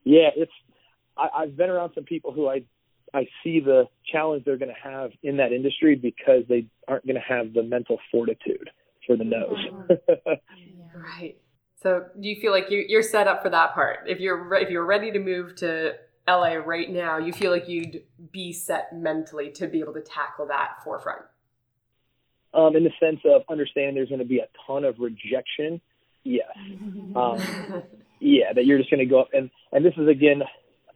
[0.03, 0.51] yeah, it's
[1.17, 2.63] I, I've been around some people who I
[3.13, 7.15] I see the challenge they're going to have in that industry because they aren't going
[7.15, 8.69] to have the mental fortitude
[9.05, 9.57] for the no's.
[10.95, 11.37] right.
[11.75, 14.07] So do you feel like you, you're set up for that part?
[14.07, 15.93] If you're re- if you're ready to move to
[16.27, 20.47] LA right now, you feel like you'd be set mentally to be able to tackle
[20.47, 21.21] that forefront.
[22.53, 25.81] Um, in the sense of understanding there's going to be a ton of rejection,
[26.23, 26.45] yes.
[27.15, 27.83] Um,
[28.19, 30.41] yeah, that you're just going to go up and and this is again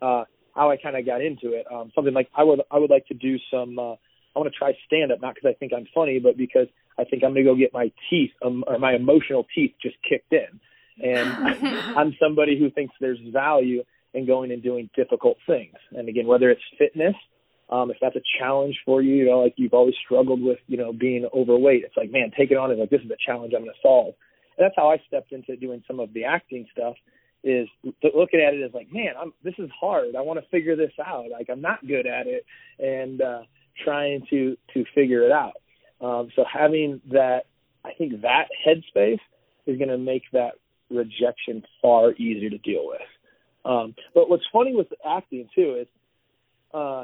[0.02, 0.24] uh,
[0.56, 1.65] how I kind of got into it.
[1.72, 3.78] Um, something like I would I would like to do some.
[3.78, 6.67] Uh, I want to try stand up, not because I think I'm funny, but because
[6.98, 9.96] I think I'm going to go get my teeth um, or my emotional teeth just
[10.08, 10.60] kicked in.
[11.04, 11.30] And
[11.98, 15.76] I'm somebody who thinks there's value in going and doing difficult things.
[15.91, 17.15] And again, whether it's fitness,
[17.69, 20.77] um, if that's a challenge for you, you know, like you've always struggled with, you
[20.77, 23.53] know, being overweight, it's like, man, take it on as like this is a challenge
[23.56, 24.13] I'm going to solve.
[24.58, 26.95] And that's how I stepped into doing some of the acting stuff
[27.43, 27.67] is
[28.03, 30.15] looking at it as like, man, I'm this is hard.
[30.17, 31.25] I want to figure this out.
[31.32, 32.45] Like I'm not good at it,
[32.80, 33.41] and uh,
[33.84, 35.62] trying to to figure it out.
[36.01, 37.43] Um, so having that,
[37.86, 39.19] I think that headspace
[39.65, 40.53] is going to make that
[40.89, 43.01] rejection far easier to deal with.
[43.65, 45.88] Um, but what's funny with acting too is,
[46.73, 47.03] uh,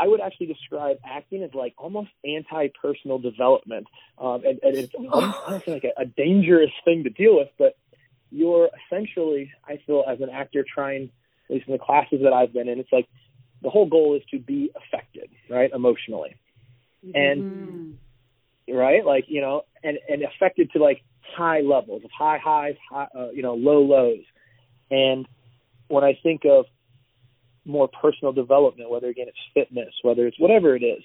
[0.00, 3.86] I would actually describe acting as like almost anti-personal development,
[4.18, 7.48] um, and, and it's almost like a, a dangerous thing to deal with.
[7.58, 7.76] But
[8.30, 11.10] you're essentially, I feel, as an actor trying,
[11.48, 13.08] at least in the classes that I've been in, it's like
[13.62, 16.36] the whole goal is to be affected, right, emotionally,
[17.14, 18.74] and mm-hmm.
[18.74, 21.02] right, like you know, and and affected to like
[21.36, 24.24] high levels of high highs, high, uh, you know, low lows,
[24.90, 25.26] and
[25.88, 26.64] when I think of
[27.64, 31.02] more personal development, whether again it's fitness, whether it's whatever it is,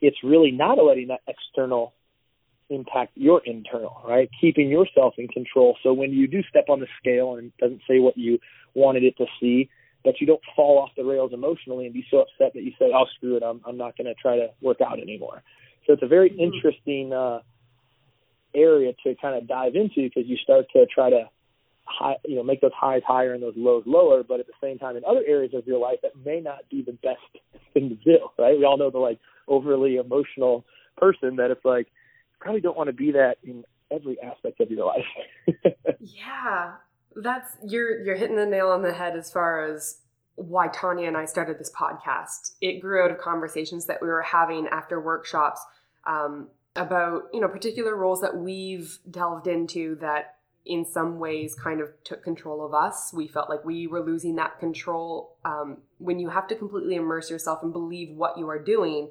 [0.00, 1.94] it's really not letting that external
[2.70, 4.28] impact your internal, right?
[4.40, 5.76] Keeping yourself in control.
[5.82, 8.38] So when you do step on the scale and it doesn't say what you
[8.74, 9.68] wanted it to see,
[10.04, 12.92] that you don't fall off the rails emotionally and be so upset that you say,
[12.94, 15.42] "Oh, screw it, I'm I'm not going to try to work out anymore."
[15.86, 16.40] So it's a very mm-hmm.
[16.40, 17.40] interesting uh,
[18.54, 21.28] area to kind of dive into because you start to try to
[21.84, 24.78] high, you know, make those highs higher and those lows lower, but at the same
[24.78, 27.94] time, in other areas of your life, that may not be the best thing to
[27.96, 28.58] do, right?
[28.58, 29.18] We all know the like
[29.48, 30.64] overly emotional
[30.96, 34.70] person that it's like you probably don't want to be that in every aspect of
[34.70, 35.74] your life.
[36.00, 36.72] yeah,
[37.16, 39.98] that's you're you're hitting the nail on the head as far as
[40.36, 42.54] why Tanya and I started this podcast.
[42.60, 45.60] It grew out of conversations that we were having after workshops
[46.06, 51.80] um, about you know particular roles that we've delved into that in some ways kind
[51.80, 53.12] of took control of us.
[53.12, 55.36] We felt like we were losing that control.
[55.44, 59.10] Um, when you have to completely immerse yourself and believe what you are doing,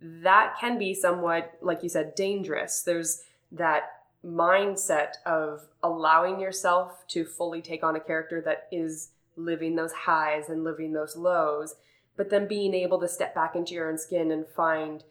[0.00, 2.82] that can be somewhat, like you said, dangerous.
[2.82, 3.84] There's that
[4.24, 10.48] mindset of allowing yourself to fully take on a character that is living those highs
[10.48, 11.74] and living those lows,
[12.16, 15.04] but then being able to step back into your own skin and find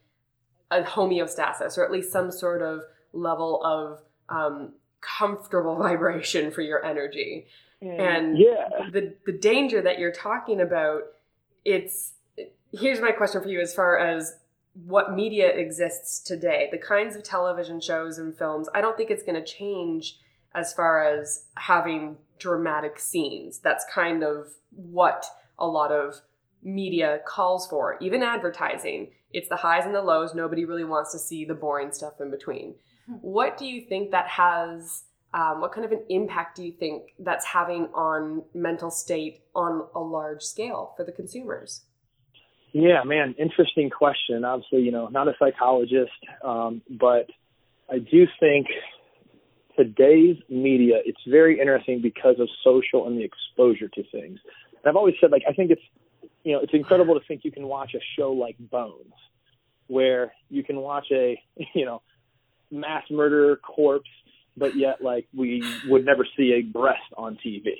[0.72, 4.74] a homeostasis or at least some sort of level of um,
[5.18, 7.48] comfortable vibration for your energy.
[7.82, 8.00] Mm.
[8.00, 8.89] And yeah.
[8.92, 11.02] the the danger that you're talking about,
[11.66, 12.13] it's
[12.72, 14.38] here's my question for you as far as
[14.86, 19.24] what media exists today, the kinds of television shows and films, I don't think it's
[19.24, 20.20] going to change
[20.56, 23.60] as far as having dramatic scenes.
[23.60, 25.26] That's kind of what
[25.60, 26.22] a lot of
[26.63, 29.12] media calls for, even advertising.
[29.32, 30.34] It's the highs and the lows.
[30.34, 32.76] Nobody really wants to see the boring stuff in between.
[33.08, 35.04] What do you think that has?
[35.34, 39.88] Um, what kind of an impact do you think that's having on mental state on
[39.96, 41.82] a large scale for the consumers?
[42.72, 44.46] Yeah, man, interesting question.
[44.46, 46.12] Obviously, you know, not a psychologist,
[46.44, 47.30] um, but
[47.89, 48.68] I do think
[49.78, 54.39] today's media, it's very interesting because of social and the exposure to things.
[54.72, 55.82] And I've always said, like, I think it's,
[56.44, 59.13] you know, it's incredible to think you can watch a show like Bones,
[59.88, 61.39] where you can watch a,
[61.76, 62.02] you know,
[62.74, 64.10] mass murderer corpse,
[64.58, 67.76] but yet, like, we would never see a breast on TV.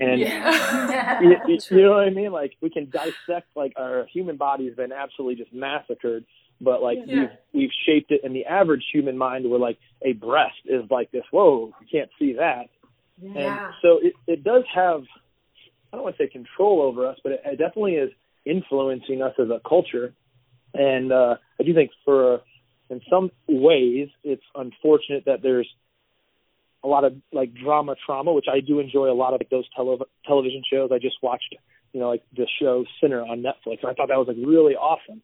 [0.00, 1.20] And yeah.
[1.46, 2.32] you, you know what I mean?
[2.32, 6.24] Like we can dissect like our human body has been absolutely just massacred,
[6.60, 7.20] but like yeah.
[7.20, 11.10] we've we've shaped it in the average human mind where like a breast is like
[11.10, 12.68] this, whoa, you can't see that.
[13.20, 13.66] Yeah.
[13.66, 15.02] And so it, it does have
[15.92, 18.10] I don't want to say control over us, but it, it definitely is
[18.44, 20.14] influencing us as a culture.
[20.74, 22.42] And uh I do think for
[22.90, 25.68] in some ways it's unfortunate that there's
[26.84, 29.68] a lot of like drama trauma, which I do enjoy a lot of like those
[29.74, 30.90] tele- television shows.
[30.92, 31.54] I just watched,
[31.92, 33.82] you know, like the show Sinner on Netflix.
[33.82, 35.22] And I thought that was like really awesome.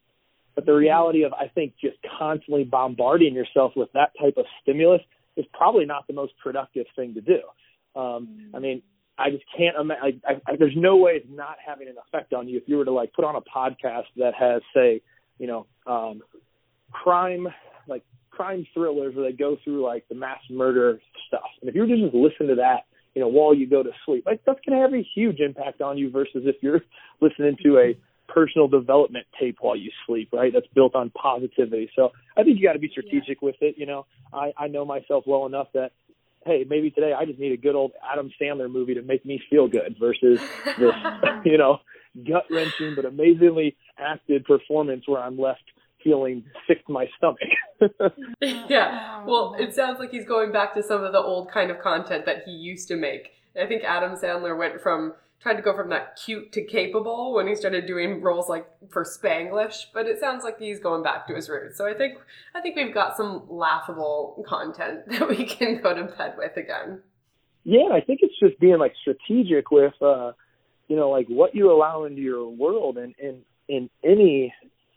[0.55, 5.00] But the reality of I think just constantly bombarding yourself with that type of stimulus
[5.37, 7.40] is probably not the most productive thing to do.
[7.98, 8.83] Um, I mean,
[9.18, 10.20] I just can't imagine.
[10.27, 12.85] I, I, there's no way it's not having an effect on you if you were
[12.85, 15.03] to like put on a podcast that has, say,
[15.38, 16.22] you know, um,
[16.94, 17.48] crime
[17.87, 21.42] like crime thrillers where they go through like the mass murder stuff.
[21.61, 23.90] And if you were to just listen to that, you know, while you go to
[24.07, 26.80] sleep, like that's going to have a huge impact on you versus if you're
[27.20, 27.96] listening to a
[28.33, 30.52] personal development tape while you sleep, right?
[30.52, 31.90] That's built on positivity.
[31.94, 33.46] So I think you got to be strategic yeah.
[33.46, 33.74] with it.
[33.76, 35.92] You know, I, I know myself well enough that
[36.46, 39.40] hey, maybe today I just need a good old Adam Sandler movie to make me
[39.48, 40.40] feel good versus
[40.78, 40.94] this,
[41.44, 41.78] you know,
[42.28, 45.62] gut wrenching but amazingly acted performance where I'm left
[46.04, 47.40] feeling sick to my stomach.
[48.68, 49.24] yeah.
[49.24, 52.26] Well, it sounds like he's going back to some of the old kind of content
[52.26, 53.30] that he used to make.
[53.60, 55.14] I think Adam Sandler went from
[55.44, 59.04] tried to go from that cute to capable when he started doing roles like for
[59.04, 61.76] Spanglish, but it sounds like he's going back to his roots.
[61.76, 62.18] So I think
[62.54, 67.02] I think we've got some laughable content that we can go to bed with again.
[67.62, 70.32] Yeah, I think it's just being like strategic with uh
[70.88, 74.52] you know, like what you allow into your world and in in any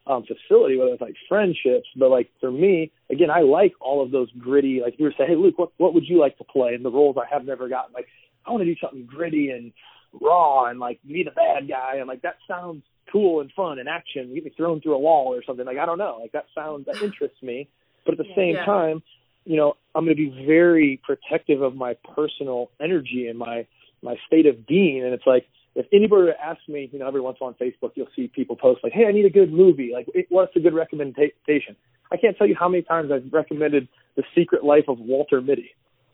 [0.10, 4.12] um facility, whether it's like friendships, but like for me, again, I like all of
[4.12, 6.74] those gritty like you were saying, Hey Luke, what what would you like to play?
[6.74, 8.08] And the roles I have never gotten like
[8.46, 9.74] I want to do something gritty and
[10.13, 13.89] raw and like be the bad guy and like that sounds cool and fun and
[13.89, 14.34] action.
[14.34, 15.65] Get me thrown through a wall or something.
[15.65, 16.17] Like I don't know.
[16.22, 17.70] Like that sounds that interests me.
[18.06, 18.65] But at the same yeah.
[18.65, 19.04] time,
[19.43, 23.65] you know, I'm going to be very protective of my personal energy and my
[24.02, 25.04] my state of being.
[25.04, 25.46] And it's like
[25.78, 28.28] if anybody asks me, you know, every once in a while on Facebook, you'll see
[28.28, 29.92] people post like, "Hey, I need a good movie.
[29.94, 31.76] Like, what's a good recommendation?"
[32.12, 35.72] I can't tell you how many times I've recommended The Secret Life of Walter Mitty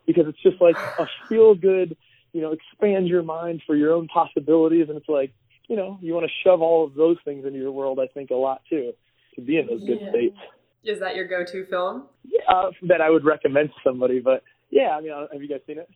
[0.08, 1.96] because it's just like a feel good
[2.34, 4.88] you know, expand your mind for your own possibilities.
[4.90, 5.32] And it's like,
[5.70, 8.32] you know, you want to shove all of those things into your world, I think,
[8.32, 8.92] a lot too,
[9.36, 10.10] to be in those good yeah.
[10.10, 10.38] states.
[10.84, 12.08] Is that your go to film?
[12.26, 14.20] Yeah, uh, that I would recommend to somebody.
[14.20, 15.90] But yeah, I mean, uh, have you guys seen it?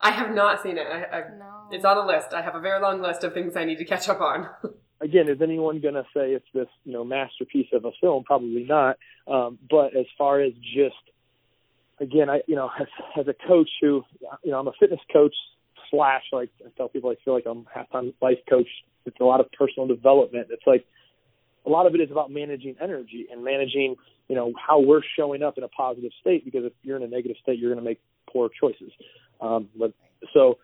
[0.00, 0.86] I have not seen it.
[0.86, 1.68] I, I, no.
[1.70, 2.34] It's on a list.
[2.34, 4.48] I have a very long list of things I need to catch up on.
[5.00, 8.24] Again, is anyone going to say it's this, you know, masterpiece of a film?
[8.24, 8.96] Probably not.
[9.26, 10.94] Um, but as far as just,
[12.00, 12.86] again, I, you know, as,
[13.18, 14.04] as a coach who,
[14.42, 15.34] you know, I'm a fitness coach
[15.90, 18.68] slash like I tell people I feel like I'm half time life coach.
[19.04, 20.48] It's a lot of personal development.
[20.50, 20.86] It's like
[21.66, 23.96] a lot of it is about managing energy and managing,
[24.28, 27.08] you know, how we're showing up in a positive state because if you're in a
[27.08, 28.00] negative state you're gonna make
[28.34, 28.92] poor choices.
[29.40, 29.92] Um but
[30.32, 30.58] so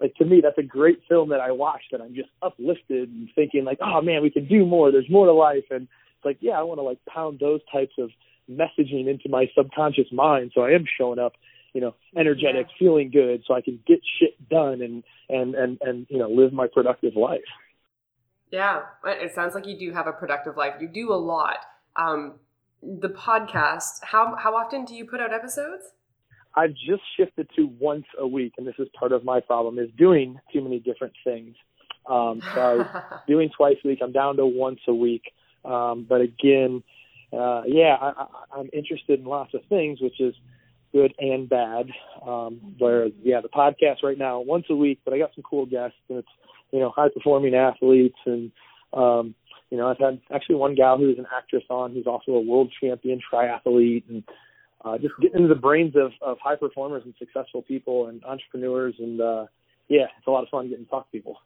[0.00, 3.28] like to me that's a great film that I watched and I'm just uplifted and
[3.34, 6.38] thinking like, oh man, we can do more, there's more to life and it's like,
[6.40, 8.10] yeah, I wanna like pound those types of
[8.50, 11.32] messaging into my subconscious mind so I am showing up
[11.74, 12.76] you know, energetic, yeah.
[12.78, 16.52] feeling good, so I can get shit done and and and and you know live
[16.52, 17.40] my productive life.
[18.50, 20.74] Yeah, it sounds like you do have a productive life.
[20.80, 21.56] You do a lot.
[21.96, 22.34] Um,
[22.80, 24.04] the podcast.
[24.04, 25.82] How how often do you put out episodes?
[26.56, 29.90] I've just shifted to once a week, and this is part of my problem is
[29.96, 31.56] doing too many different things.
[32.06, 32.86] Um, so I was
[33.26, 33.98] doing twice a week.
[34.02, 35.32] I'm down to once a week.
[35.64, 36.82] Um, but again,
[37.32, 38.26] uh, yeah, I, I,
[38.58, 40.34] I'm interested in lots of things, which is
[40.92, 41.90] good and bad.
[42.26, 45.66] Um, whereas, yeah, the podcast right now once a week, but I got some cool
[45.66, 46.28] guests, and it's
[46.70, 48.52] you know high performing athletes, and
[48.92, 49.34] um,
[49.70, 52.72] you know I've had actually one gal who's an actress on, who's also a world
[52.80, 54.22] champion triathlete, and
[54.84, 58.94] uh, just getting into the brains of, of high performers and successful people and entrepreneurs,
[58.98, 59.46] and uh,
[59.88, 61.38] yeah, it's a lot of fun getting to talk to people.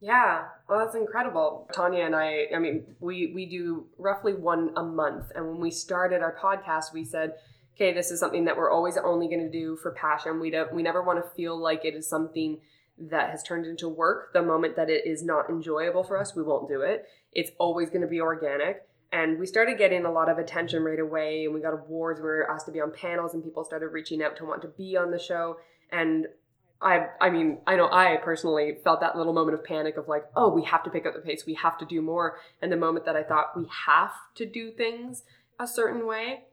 [0.00, 1.68] Yeah, well, that's incredible.
[1.74, 5.70] Tanya and I, I mean, we we do roughly one a month, and when we
[5.70, 7.34] started our podcast, we said
[7.80, 10.38] okay, this is something that we're always only going to do for passion.
[10.38, 12.60] We don't, we never want to feel like it is something
[12.98, 14.34] that has turned into work.
[14.34, 17.06] The moment that it is not enjoyable for us, we won't do it.
[17.32, 18.86] It's always going to be organic.
[19.12, 22.20] And we started getting a lot of attention right away, and we got awards.
[22.20, 24.68] We were asked to be on panels, and people started reaching out to want to
[24.68, 25.56] be on the show.
[25.90, 26.26] And
[26.80, 30.24] I, I mean, I know I personally felt that little moment of panic of like,
[30.36, 32.38] oh, we have to pick up the pace, we have to do more.
[32.62, 35.24] And the moment that I thought we have to do things
[35.58, 36.44] a certain way,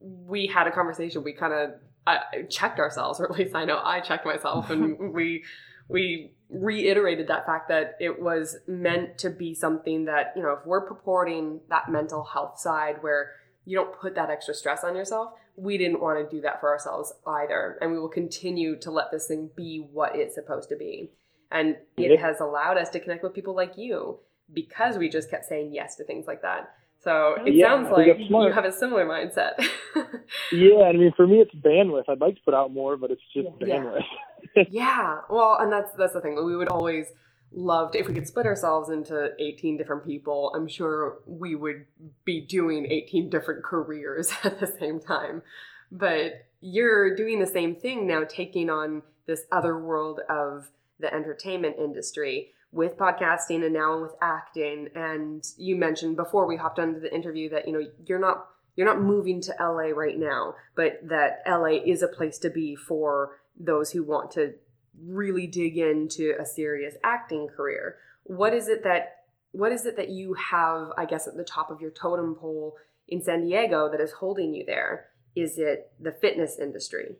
[0.00, 1.24] we had a conversation.
[1.24, 1.70] We kind of
[2.06, 2.18] uh,
[2.50, 5.42] checked ourselves, or at least I know I checked myself, and we
[5.88, 10.64] we reiterated that fact that it was meant to be something that you know if
[10.66, 13.32] we're purporting that mental health side where
[13.64, 16.68] you don't put that extra stress on yourself we didn't want to do that for
[16.68, 20.76] ourselves either and we will continue to let this thing be what it's supposed to
[20.76, 21.10] be
[21.50, 24.18] and it has allowed us to connect with people like you
[24.52, 26.72] because we just kept saying yes to things like that
[27.04, 29.62] so it yeah, sounds like you have a similar mindset.
[30.52, 32.04] yeah, I mean, for me, it's bandwidth.
[32.08, 33.76] I'd like to put out more, but it's just yeah.
[33.76, 34.00] bandwidth.
[34.70, 36.42] yeah, well, and that's that's the thing.
[36.44, 37.06] We would always
[37.52, 40.52] love to, if we could split ourselves into 18 different people.
[40.54, 41.86] I'm sure we would
[42.24, 45.42] be doing 18 different careers at the same time.
[45.90, 51.76] But you're doing the same thing now, taking on this other world of the entertainment
[51.78, 54.88] industry with podcasting and now with acting.
[54.94, 58.86] And you mentioned before we hopped onto the interview that, you know, you're not you're
[58.86, 63.38] not moving to LA right now, but that LA is a place to be for
[63.58, 64.54] those who want to
[65.02, 67.96] really dig into a serious acting career.
[68.24, 71.70] What is it that what is it that you have, I guess, at the top
[71.70, 72.76] of your totem pole
[73.06, 75.06] in San Diego that is holding you there?
[75.36, 77.16] Is it the fitness industry?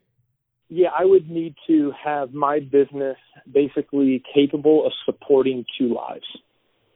[0.68, 3.16] Yeah, I would need to have my business
[3.50, 6.24] basically capable of supporting two lives,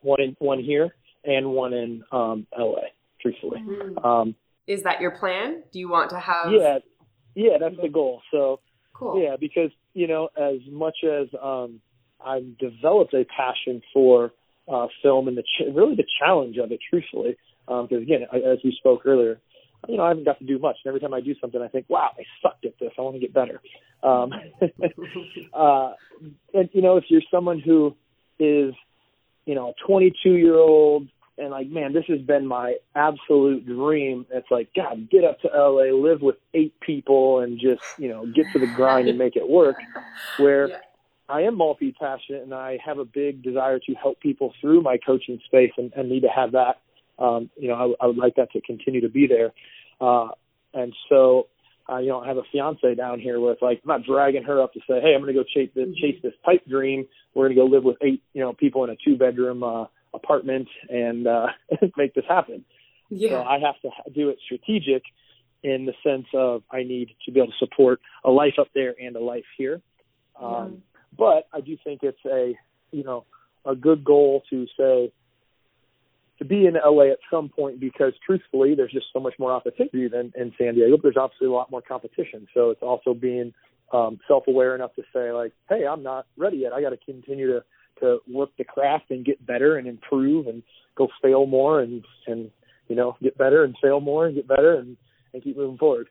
[0.00, 2.88] one in one here and one in um, LA.
[3.20, 3.98] Truthfully, mm-hmm.
[4.04, 4.34] um,
[4.66, 5.62] is that your plan?
[5.72, 6.52] Do you want to have?
[6.52, 6.78] Yeah,
[7.34, 8.22] yeah, that's the goal.
[8.30, 8.60] So,
[8.98, 9.22] cool.
[9.22, 11.80] Yeah, because you know, as much as um,
[12.24, 14.32] I've developed a passion for
[14.72, 17.36] uh, film and the ch- really the challenge of it, truthfully,
[17.66, 19.40] because um, again, as we spoke earlier,
[19.86, 20.76] you know, I haven't got to do much.
[20.84, 22.90] And every time I do something, I think, wow, I sucked at this.
[22.98, 23.60] I want to get better.
[24.02, 24.32] Um,
[25.54, 25.92] uh,
[26.54, 27.94] and, you know, if you're someone who
[28.38, 28.74] is,
[29.46, 31.08] you know, a 22 year old
[31.38, 34.26] and like, man, this has been my absolute dream.
[34.30, 38.26] It's like, God, get up to LA, live with eight people and just, you know,
[38.26, 39.76] get to the grind and make it work.
[40.38, 40.76] Where yeah.
[41.28, 44.98] I am multi passionate and I have a big desire to help people through my
[44.98, 46.80] coaching space and, and need to have that
[47.18, 49.52] um, you know, I, I would like that to continue to be there.
[50.00, 50.28] Uh,
[50.74, 51.48] and so,
[51.90, 54.62] uh, you know, I have a fiance down here with like, I'm not dragging her
[54.62, 56.00] up to say, Hey, I'm going to go chase this, mm-hmm.
[56.00, 57.06] chase this pipe dream.
[57.34, 59.86] We're going to go live with eight, you know, people in a two bedroom, uh,
[60.14, 61.46] apartment and, uh,
[61.96, 62.64] make this happen.
[63.10, 63.30] Yeah.
[63.30, 65.02] So I have to do it strategic
[65.62, 68.94] in the sense of I need to be able to support a life up there
[69.00, 69.80] and a life here.
[70.40, 70.82] Um,
[71.16, 72.54] but I do think it's a,
[72.92, 73.24] you know,
[73.64, 75.12] a good goal to say,
[76.38, 80.06] to be in LA at some point because truthfully, there's just so much more opportunity
[80.06, 80.96] than in San Diego.
[80.96, 82.46] But there's obviously a lot more competition.
[82.54, 83.52] So it's also being
[83.92, 86.72] um, self-aware enough to say like, hey, I'm not ready yet.
[86.72, 87.64] I got to continue to
[88.00, 90.62] to work the craft and get better and improve and
[90.96, 92.50] go fail more and and
[92.88, 94.96] you know get better and fail more and get better and
[95.32, 96.08] and keep moving forward.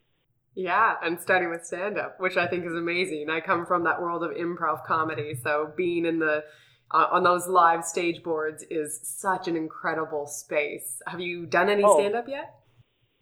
[0.55, 3.29] Yeah, and starting with stand up, which I think is amazing.
[3.29, 6.43] I come from that world of improv comedy, so being in the
[6.89, 11.01] uh, on those live stage boards is such an incredible space.
[11.05, 12.55] Have you done any oh, stand up yet?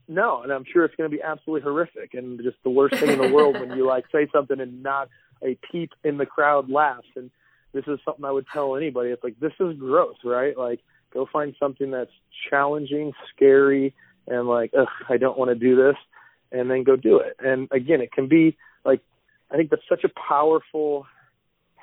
[0.07, 3.09] No, and I'm sure it's going to be absolutely horrific and just the worst thing
[3.09, 5.09] in the world when you like say something and not
[5.43, 7.07] a peep in the crowd laughs.
[7.15, 7.31] And
[7.75, 9.09] this is something I would tell anybody.
[9.09, 10.57] It's like this is gross, right?
[10.57, 10.79] Like
[11.13, 12.11] go find something that's
[12.49, 13.93] challenging, scary,
[14.27, 15.97] and like ugh, I don't want to do this,
[16.51, 17.35] and then go do it.
[17.39, 19.01] And again, it can be like
[19.51, 21.05] I think that's such a powerful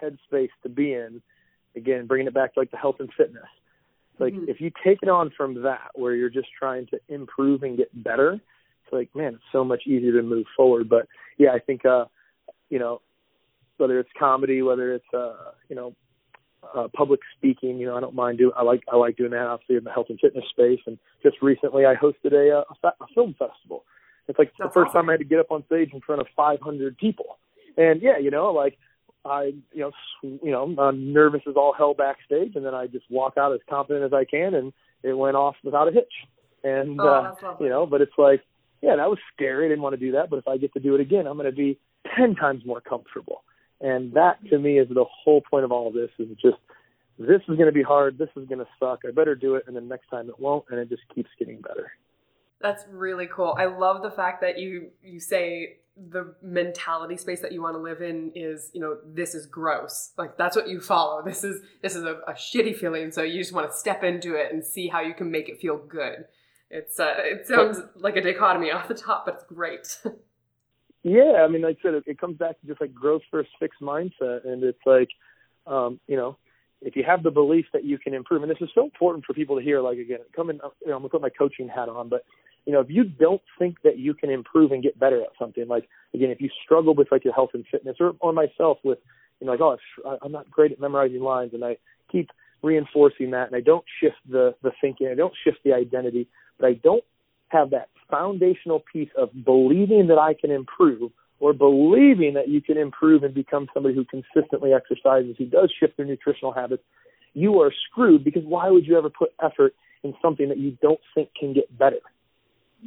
[0.03, 1.22] headspace to be in
[1.76, 3.45] again, bringing it back to like the health and fitness.
[4.18, 4.49] Like mm-hmm.
[4.49, 7.90] if you take it on from that, where you're just trying to improve and get
[8.03, 10.88] better, it's like man, it's so much easier to move forward.
[10.88, 12.07] But yeah, I think uh,
[12.70, 13.03] you know,
[13.83, 15.95] whether it's comedy, whether it's uh, you know,
[16.74, 18.53] uh, public speaking, you know, I don't mind doing.
[18.57, 20.80] I like I like doing that obviously in the health and fitness space.
[20.87, 23.85] And just recently, I hosted a uh, a, a film festival.
[24.28, 25.03] It's like That's the first awesome.
[25.03, 27.39] time I had to get up on stage in front of 500 people.
[27.76, 28.78] And yeah, you know, like
[29.24, 29.91] I, you know,
[30.22, 33.61] you know, I'm nervous as all hell backstage, and then I just walk out as
[33.68, 34.72] confident as I can, and
[35.03, 36.12] it went off without a hitch.
[36.64, 38.43] And oh, uh, you know, but it's like,
[38.80, 39.66] yeah, that was scary.
[39.66, 41.37] I didn't want to do that, but if I get to do it again, I'm
[41.37, 41.78] going to be
[42.16, 43.43] ten times more comfortable.
[43.83, 46.57] And that to me is the whole point of all of this is just
[47.18, 49.01] this is going to be hard, this is going to suck.
[49.07, 51.61] I better do it, and then next time it won't, and it just keeps getting
[51.61, 51.93] better.
[52.61, 53.57] That's really cool.
[53.59, 57.80] I love the fact that you you say the mentality space that you want to
[57.80, 61.61] live in is you know this is gross like that's what you follow this is
[61.83, 64.64] this is a, a shitty feeling so you just want to step into it and
[64.64, 66.24] see how you can make it feel good
[66.70, 69.99] it's uh it sounds like a dichotomy off the top but it's great
[71.03, 73.50] yeah i mean like i said it, it comes back to just like growth first
[73.59, 75.09] fixed mindset and it's like
[75.66, 76.36] um you know
[76.80, 79.34] if you have the belief that you can improve and this is so important for
[79.34, 82.09] people to hear like again coming you know i'm gonna put my coaching hat on
[82.09, 82.24] but
[82.64, 85.66] you know, if you don't think that you can improve and get better at something,
[85.66, 88.98] like again, if you struggle with like your health and fitness, or or myself with,
[89.40, 91.76] you know, like oh, I'm not great at memorizing lines, and I
[92.11, 92.30] keep
[92.62, 96.28] reinforcing that, and I don't shift the the thinking, I don't shift the identity,
[96.59, 97.05] but I don't
[97.53, 102.78] have that foundational piece of believing that I can improve or believing that you can
[102.78, 106.82] improve and become somebody who consistently exercises, who does shift their nutritional habits,
[107.34, 109.74] you are screwed because why would you ever put effort
[110.05, 112.00] in something that you don't think can get better?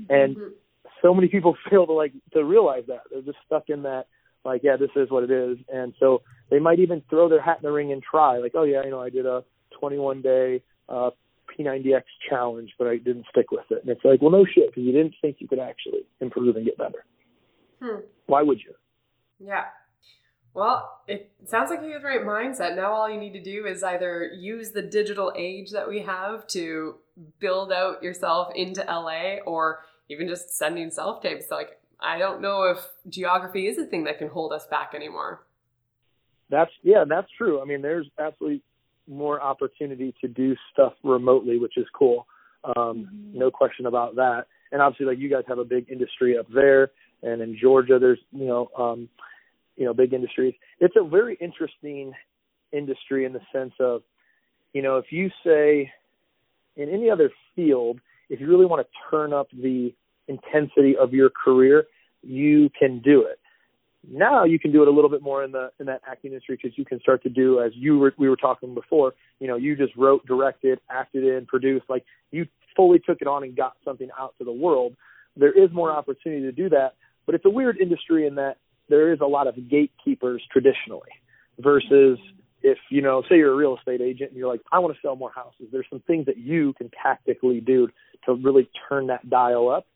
[0.10, 0.54] And mm-hmm.
[1.02, 4.08] so many people fail to like to realize that they're just stuck in that
[4.44, 7.58] like yeah this is what it is and so they might even throw their hat
[7.58, 9.44] in the ring and try like oh yeah you know I did a
[9.80, 11.10] 21 day uh
[11.58, 14.84] P90X challenge but I didn't stick with it and it's like well no shit because
[14.84, 17.06] you didn't think you could actually improve and get better.
[17.82, 18.02] Hmm.
[18.28, 18.74] Why would you?
[19.40, 19.66] Yeah.
[20.54, 22.78] Well, it sounds like you have the right mindset.
[22.78, 26.48] Now all you need to do is either use the digital age that we have
[26.48, 26.96] to
[27.40, 31.52] build out yourself into LA or even just sending self tapes.
[31.52, 32.80] Like, I don't know if
[33.10, 35.46] geography is a thing that can hold us back anymore.
[36.50, 37.62] That's, yeah, that's true.
[37.62, 38.62] I mean, there's absolutely
[39.08, 42.28] more opportunity to do stuff remotely, which is cool.
[42.64, 43.40] Um, mm-hmm.
[43.40, 44.46] No question about that.
[44.72, 46.92] And obviously, like you guys have a big industry up there,
[47.22, 49.10] and in Georgia, there's, you know, um,
[49.78, 50.54] you know, big industries.
[50.80, 52.14] It's a very interesting
[52.72, 54.02] industry in the sense of,
[54.74, 55.92] you know, if you say
[56.76, 58.00] in any other field,
[58.30, 59.94] if you really want to turn up the
[60.28, 61.86] intensity of your career,
[62.22, 63.40] you can do it.
[64.12, 66.58] Now you can do it a little bit more in the in that acting industry
[66.62, 69.14] because you can start to do as you were we were talking before.
[69.40, 71.86] You know, you just wrote, directed, acted in, produced.
[71.90, 74.96] Like you fully took it on and got something out to the world.
[75.36, 76.96] There is more opportunity to do that,
[77.26, 78.58] but it's a weird industry in that
[78.90, 81.10] there is a lot of gatekeepers traditionally
[81.60, 82.20] versus
[82.62, 85.00] if you know say you're a real estate agent and you're like i want to
[85.02, 87.88] sell more houses there's some things that you can tactically do
[88.26, 89.88] to really turn that dial up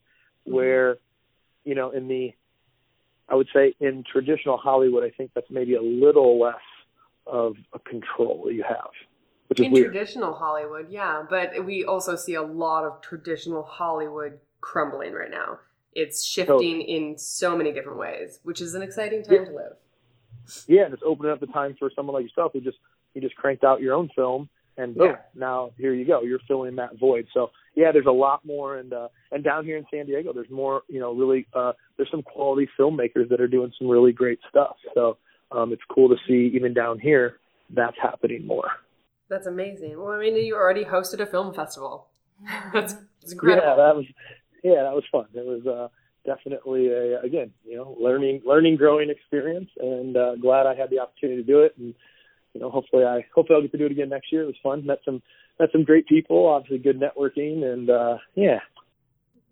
[0.45, 0.97] where
[1.66, 2.34] you know in the
[3.30, 6.55] i would say in traditional hollywood i think that's maybe a little less
[7.25, 8.89] of a control that you have
[9.47, 15.13] which in traditional hollywood yeah but we also see a lot of traditional hollywood crumbling
[15.13, 15.57] right now
[15.93, 19.45] it's shifting in so many different ways, which is an exciting time yeah.
[19.45, 19.73] to live.
[20.67, 22.77] Yeah, and it's opening up the time for someone like yourself who just
[23.13, 24.49] you just cranked out your own film
[24.80, 25.15] and boom, yeah.
[25.36, 26.21] now here you go.
[26.21, 27.27] You're filling that void.
[27.34, 30.49] So yeah, there's a lot more and uh and down here in San Diego there's
[30.49, 34.39] more, you know, really uh there's some quality filmmakers that are doing some really great
[34.49, 34.77] stuff.
[34.93, 35.17] So
[35.51, 37.38] um it's cool to see even down here
[37.69, 38.69] that's happening more.
[39.30, 39.99] That's amazing.
[39.99, 42.07] Well, I mean, you already hosted a film festival.
[42.73, 43.67] that's, that's incredible.
[43.67, 44.05] Yeah, that was
[44.63, 45.25] yeah, that was fun.
[45.34, 45.88] It was uh,
[46.25, 50.99] definitely a again, you know, learning, learning, growing experience, and uh, glad I had the
[50.99, 51.75] opportunity to do it.
[51.77, 51.93] And
[52.54, 54.43] you know, hopefully, I hopefully I'll get to do it again next year.
[54.43, 54.86] It was fun.
[54.86, 55.22] Met some
[55.60, 56.47] met some great people.
[56.47, 58.60] Obviously, good networking, and uh, yeah.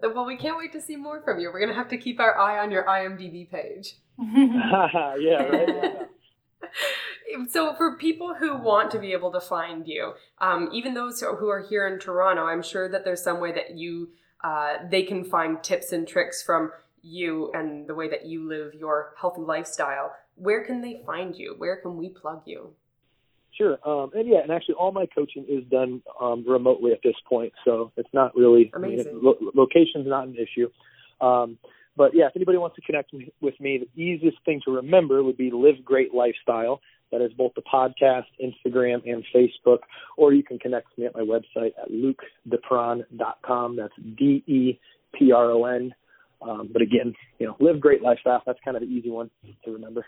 [0.02, 1.52] Well, we can't wait to see more from you.
[1.52, 3.96] We're gonna have to keep our eye on your IMDb page.
[4.20, 6.08] yeah, right.
[7.50, 11.50] so for people who want to be able to find you um, even those who
[11.50, 14.10] are here in toronto i'm sure that there's some way that you
[14.44, 16.72] uh, they can find tips and tricks from
[17.02, 20.14] you and the way that you live your healthy lifestyle.
[20.36, 21.56] Where can they find you?
[21.58, 22.74] Where can we plug you?
[23.58, 23.78] Sure.
[23.86, 27.54] Um, and yeah, and actually, all my coaching is done um, remotely at this point,
[27.66, 29.08] so it's not really amazing.
[29.10, 30.70] I mean, lo- location's not an issue.
[31.26, 31.58] Um,
[31.96, 35.38] but yeah, if anybody wants to connect with me, the easiest thing to remember would
[35.38, 36.80] be Live Great Lifestyle.
[37.12, 39.80] That is both the podcast, Instagram, and Facebook.
[40.18, 43.76] Or you can connect with me at my website at lukedepron.com.
[43.76, 44.80] That's D E
[45.18, 45.96] P R O N.
[46.40, 48.44] Um, but again, you know, live great lifestyle.
[48.46, 49.32] That's kind of the easy one
[49.66, 50.06] to remember.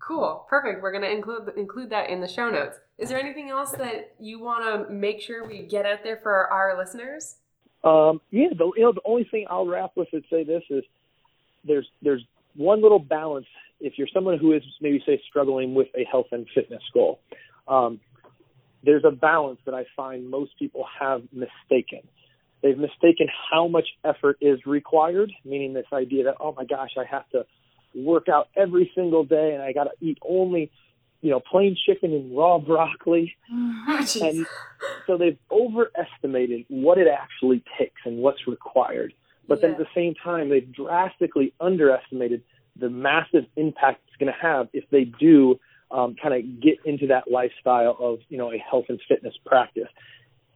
[0.00, 0.82] Cool, perfect.
[0.82, 2.78] We're to include include that in the show notes.
[2.98, 6.32] Is there anything else that you want to make sure we get out there for
[6.32, 7.36] our, our listeners?
[7.84, 10.84] Um, yeah, the you know the only thing I'll wrap with and say this is
[11.64, 12.24] there's there's
[12.56, 13.46] one little balance
[13.80, 17.20] if you're someone who is maybe say struggling with a health and fitness goal.
[17.68, 18.00] Um,
[18.82, 22.00] there's a balance that I find most people have mistaken.
[22.62, 27.04] They've mistaken how much effort is required, meaning this idea that, oh my gosh, I
[27.10, 27.46] have to
[27.94, 30.70] work out every single day and I got to eat only,
[31.20, 33.34] you know, plain chicken and raw broccoli.
[33.52, 34.46] Oh, and
[35.06, 39.12] so they've overestimated what it actually takes and what's required.
[39.48, 39.68] But yeah.
[39.68, 42.42] then at the same time, they've drastically underestimated
[42.76, 45.58] the massive impact it's going to have if they do
[45.90, 49.88] um, kind of get into that lifestyle of you know a health and fitness practice.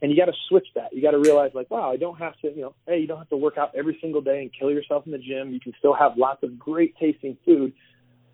[0.01, 0.93] And you got to switch that.
[0.93, 3.17] You got to realize like, wow, I don't have to, you know, hey, you don't
[3.17, 5.53] have to work out every single day and kill yourself in the gym.
[5.53, 7.73] You can still have lots of great tasting food.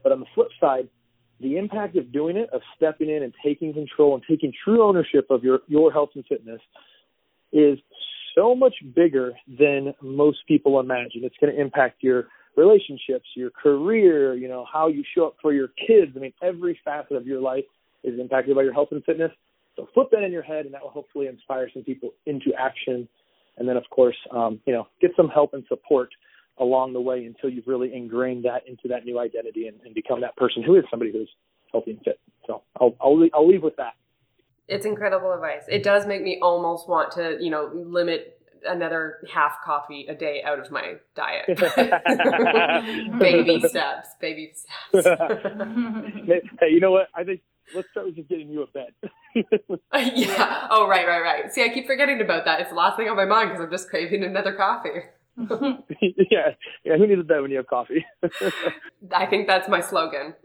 [0.03, 0.89] But on the flip side,
[1.39, 5.27] the impact of doing it, of stepping in and taking control and taking true ownership
[5.29, 6.61] of your your health and fitness,
[7.51, 7.77] is
[8.35, 11.23] so much bigger than most people imagine.
[11.23, 15.53] It's going to impact your relationships, your career, you know, how you show up for
[15.53, 16.11] your kids.
[16.15, 17.65] I mean, every facet of your life
[18.03, 19.31] is impacted by your health and fitness.
[19.75, 23.07] So flip that in your head, and that will hopefully inspire some people into action.
[23.57, 26.09] And then, of course, um, you know, get some help and support
[26.59, 30.21] along the way until you've really ingrained that into that new identity and, and become
[30.21, 31.29] that person who is somebody who's
[31.71, 32.19] healthy and fit.
[32.45, 33.93] So I'll, I'll, I'll leave with that.
[34.67, 35.63] It's incredible advice.
[35.67, 40.43] It does make me almost want to, you know, limit another half coffee a day
[40.45, 41.47] out of my diet.
[43.19, 45.07] baby steps, baby steps.
[46.59, 47.07] hey, you know what?
[47.15, 47.41] I think
[47.75, 48.93] let's start with just getting you a bed.
[49.93, 50.67] Uh, yeah.
[50.69, 51.53] Oh, right, right, right.
[51.53, 52.59] See, I keep forgetting about that.
[52.59, 55.03] It's the last thing on my mind because I'm just craving another coffee.
[56.29, 56.49] yeah,
[56.83, 56.97] yeah.
[56.97, 58.05] Who needs a bed when you have coffee?
[59.15, 60.35] I think that's my slogan.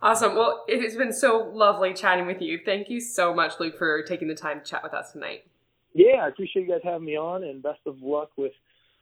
[0.00, 0.36] awesome.
[0.36, 2.60] Well, it has been so lovely chatting with you.
[2.64, 5.44] Thank you so much, Luke, for taking the time to chat with us tonight.
[5.94, 8.52] yeah, I appreciate you guys having me on, and best of luck with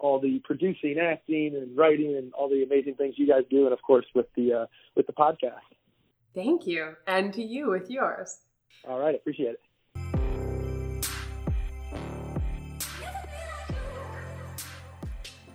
[0.04, 3.72] all the producing, acting, and writing, and all the amazing things you guys do, and
[3.72, 5.64] of course with the uh, with the podcast.
[6.34, 6.94] Thank you.
[7.06, 8.40] And to you with yours.
[8.86, 9.60] All right, appreciate it.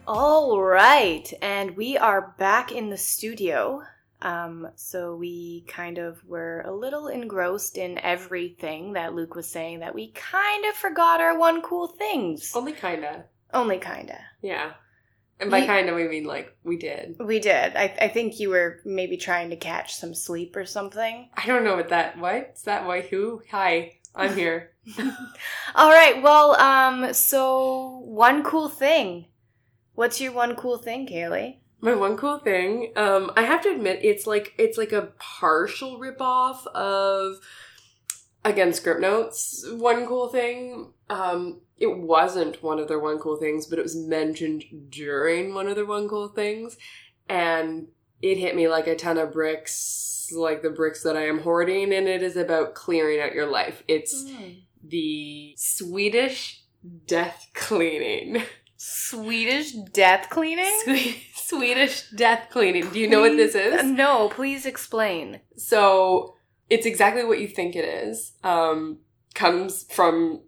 [0.07, 3.83] All right, and we are back in the studio.
[4.23, 9.81] Um, so we kind of were a little engrossed in everything that Luke was saying
[9.81, 12.51] that we kind of forgot our one cool things.
[12.55, 13.25] Only kinda.
[13.53, 14.19] Only kinda.
[14.41, 14.73] Yeah.
[15.39, 17.15] And by Ye- kinda we mean like we did.
[17.19, 17.75] We did.
[17.75, 21.29] I, I think you were maybe trying to catch some sleep or something.
[21.35, 23.41] I don't know what that what's that why who?
[23.51, 23.93] Hi.
[24.15, 24.71] I'm here.
[25.75, 26.21] All right.
[26.21, 29.27] Well, um, so one cool thing.
[29.93, 31.59] What's your one cool thing, Kaylee?
[31.79, 35.97] My one cool thing, um, I have to admit, it's like it's like a partial
[35.99, 37.37] ripoff of
[38.43, 39.77] again Scriptnotes.
[39.77, 40.91] One cool thing.
[41.09, 45.67] Um, it wasn't one of their one cool things, but it was mentioned during one
[45.67, 46.77] of their one cool things,
[47.27, 47.87] and
[48.21, 51.93] it hit me like a ton of bricks, like the bricks that I am hoarding,
[51.93, 53.83] and it is about clearing out your life.
[53.87, 54.25] It's
[54.83, 56.63] the Swedish
[57.05, 58.43] death cleaning.
[58.77, 60.71] Swedish death cleaning?
[60.83, 62.89] Swe- Swedish death cleaning.
[62.89, 63.83] Do you know what this is?
[63.85, 65.41] No, please explain.
[65.57, 66.35] So
[66.69, 68.33] it's exactly what you think it is.
[68.43, 68.99] Um,
[69.33, 70.41] comes from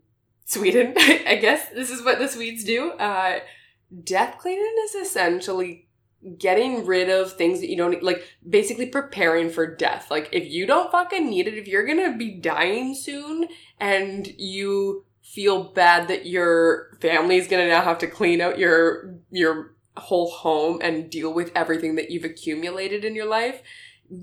[0.51, 1.69] Sweden, I guess.
[1.69, 2.91] This is what the Swedes do.
[2.91, 3.39] Uh,
[4.03, 5.87] death cleaning is essentially
[6.37, 10.11] getting rid of things that you don't like basically preparing for death.
[10.11, 13.47] Like if you don't fucking need it, if you're gonna be dying soon
[13.79, 19.15] and you feel bad that your family is gonna now have to clean out your
[19.31, 23.61] your whole home and deal with everything that you've accumulated in your life,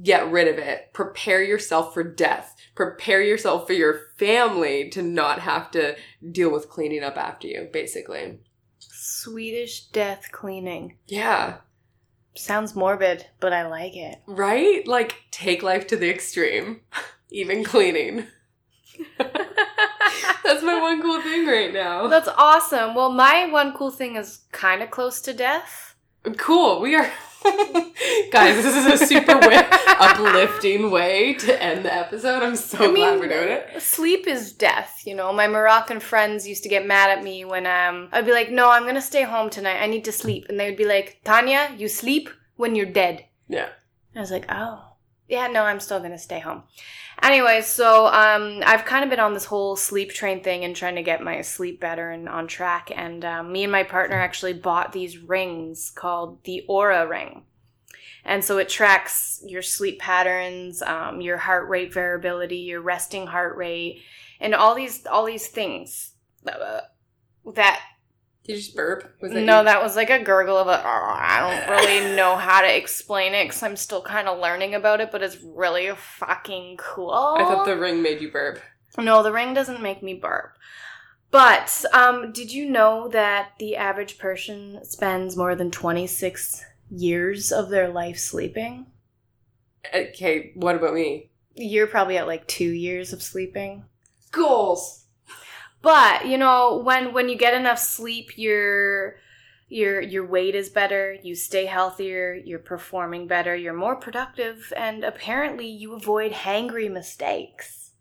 [0.03, 0.93] get rid of it.
[0.93, 2.55] Prepare yourself for death.
[2.79, 5.97] Prepare yourself for your family to not have to
[6.31, 8.39] deal with cleaning up after you, basically.
[8.79, 10.97] Swedish death cleaning.
[11.09, 11.57] Yeah.
[12.37, 14.23] Sounds morbid, but I like it.
[14.29, 14.87] Right?
[14.87, 16.83] Like, take life to the extreme.
[17.33, 18.29] Even cleaning.
[19.19, 22.07] That's my one cool thing right now.
[22.07, 22.95] That's awesome.
[22.95, 25.88] Well, my one cool thing is kind of close to death.
[26.37, 26.81] Cool.
[26.81, 27.11] We are.
[28.33, 29.33] Guys, this is a super
[30.01, 32.43] uplifting way to end the episode.
[32.43, 33.81] I'm so glad we're doing it.
[33.81, 35.03] Sleep is death.
[35.07, 38.33] You know, my Moroccan friends used to get mad at me when um I'd be
[38.33, 39.81] like, "No, I'm gonna stay home tonight.
[39.81, 43.25] I need to sleep," and they would be like, "Tanya, you sleep when you're dead."
[43.49, 43.69] Yeah.
[44.17, 44.83] I was like, "Oh,
[45.29, 46.65] yeah, no, I'm still gonna stay home."
[47.23, 50.95] Anyway, so um, I've kind of been on this whole sleep train thing and trying
[50.95, 52.91] to get my sleep better and on track.
[52.95, 57.45] And um, me and my partner actually bought these rings called the Oura Ring.
[58.25, 63.57] And so it tracks your sleep patterns, um, your heart rate variability, your resting heart
[63.57, 64.03] rate,
[64.39, 66.13] and all these all these things
[66.47, 66.81] uh,
[67.55, 67.81] that
[68.49, 69.15] Did you just burp?
[69.21, 69.65] Was that no, you?
[69.67, 70.83] that was like a gurgle of a.
[70.83, 75.03] I don't really know how to explain it because I'm still kind of learning about
[75.03, 77.37] it, but it's really fucking cool.
[77.39, 78.61] I thought the ring made you burp.
[78.97, 80.55] No, the ring doesn't make me burp.
[81.31, 87.69] But um, did you know that the average person spends more than 26 years of
[87.69, 88.87] their life sleeping?
[89.95, 91.29] Okay, what about me?
[91.55, 93.85] You're probably at like two years of sleeping.
[94.33, 95.05] Goals.
[95.83, 99.17] But you know, when when you get enough sleep, your
[99.69, 101.17] your your weight is better.
[101.23, 102.35] You stay healthier.
[102.35, 103.55] You're performing better.
[103.55, 107.93] You're more productive, and apparently, you avoid hangry mistakes.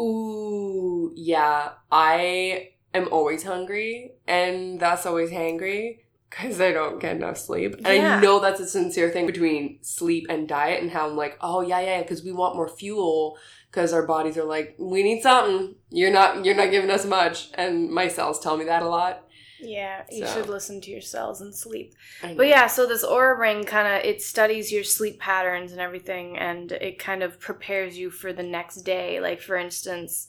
[0.00, 1.72] Ooh, yeah.
[1.92, 5.98] I am always hungry, and that's always hangry
[6.30, 7.74] because I don't get enough sleep.
[7.84, 8.16] And Yeah.
[8.16, 11.60] I know that's a sincere thing between sleep and diet, and how I'm like, oh
[11.60, 13.36] yeah, yeah, because we want more fuel
[13.70, 15.74] because our bodies are like, we need something.
[15.90, 19.26] You're not, you're not giving us much, and my cells tell me that a lot.
[19.62, 20.34] Yeah, you So.
[20.34, 21.94] should listen to your cells and sleep.
[22.22, 26.38] But yeah, so this Oura ring kind of it studies your sleep patterns and everything,
[26.38, 29.20] and it kind of prepares you for the next day.
[29.20, 30.28] Like for instance,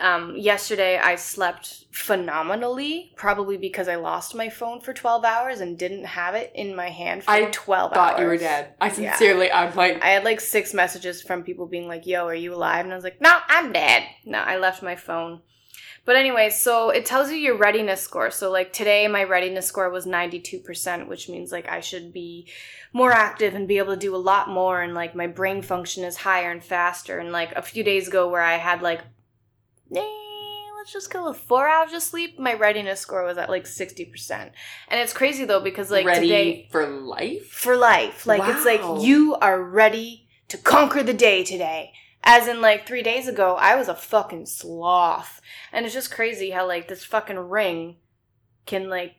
[0.00, 5.78] um, yesterday I slept phenomenally, probably because I lost my phone for twelve hours and
[5.78, 8.74] didn't have it in my hand for I twelve thought you were dead.
[8.80, 8.92] I Yeah.
[9.16, 12.54] sincerely, I'm like, I had like six messages from people being like, "Yo, are you
[12.54, 15.40] alive?" And I was like, "No, I'm dead." No, I left my phone.
[16.04, 18.30] But anyway, so it tells you your readiness score.
[18.30, 22.12] So like today, my readiness score was ninety two percent, which means like I should
[22.12, 22.46] be
[22.92, 26.04] more active and be able to do a lot more, and like my brain function
[26.04, 27.18] is higher and faster.
[27.18, 29.00] And like a few days ago, where I had like,
[29.94, 30.02] eh,
[30.78, 32.38] let's just go with four hours of sleep.
[32.38, 34.50] My readiness score was at like 60%.
[34.88, 37.48] And it's crazy though, because like Ready today, for life?
[37.48, 41.92] for life, like it's like you are ready to conquer the day today.
[42.28, 45.40] As in, like three days ago, I was a fucking sloth.
[45.72, 47.98] And it's just crazy how, like, this fucking ring
[48.66, 49.12] can, like,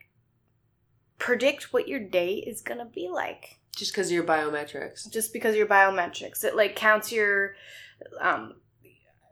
[1.18, 5.10] predict what your day is gonna be like Just because of your biometrics.
[5.12, 6.44] just because of your biometrics.
[6.44, 7.56] It like counts your
[8.22, 8.56] um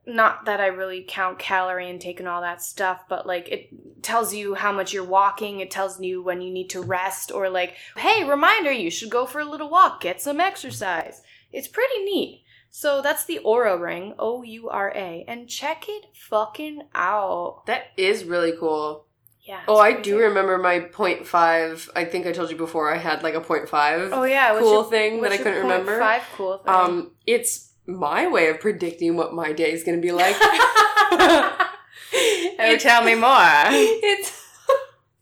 [0.07, 3.69] not that I really count calorie intake and all that stuff, but like it
[4.03, 7.49] tells you how much you're walking, it tells you when you need to rest or
[7.49, 11.21] like, hey, reminder, you should go for a little walk, get some exercise.
[11.51, 12.43] It's pretty neat.
[12.69, 17.63] So that's the Oura ring, O U R A, and check it fucking out.
[17.67, 19.05] That is really cool.
[19.41, 19.61] Yeah.
[19.67, 21.89] Oh, I do remember my point five.
[21.95, 24.09] I think I told you before I had like a point five.
[24.11, 25.99] Oh yeah, what's cool your- thing that I couldn't remember.
[25.99, 26.73] Five cool thing.
[26.73, 30.35] Um, it's my way of predicting what my day is going to be like.
[30.41, 31.67] oh,
[32.79, 33.29] tell me more.
[34.07, 34.43] It's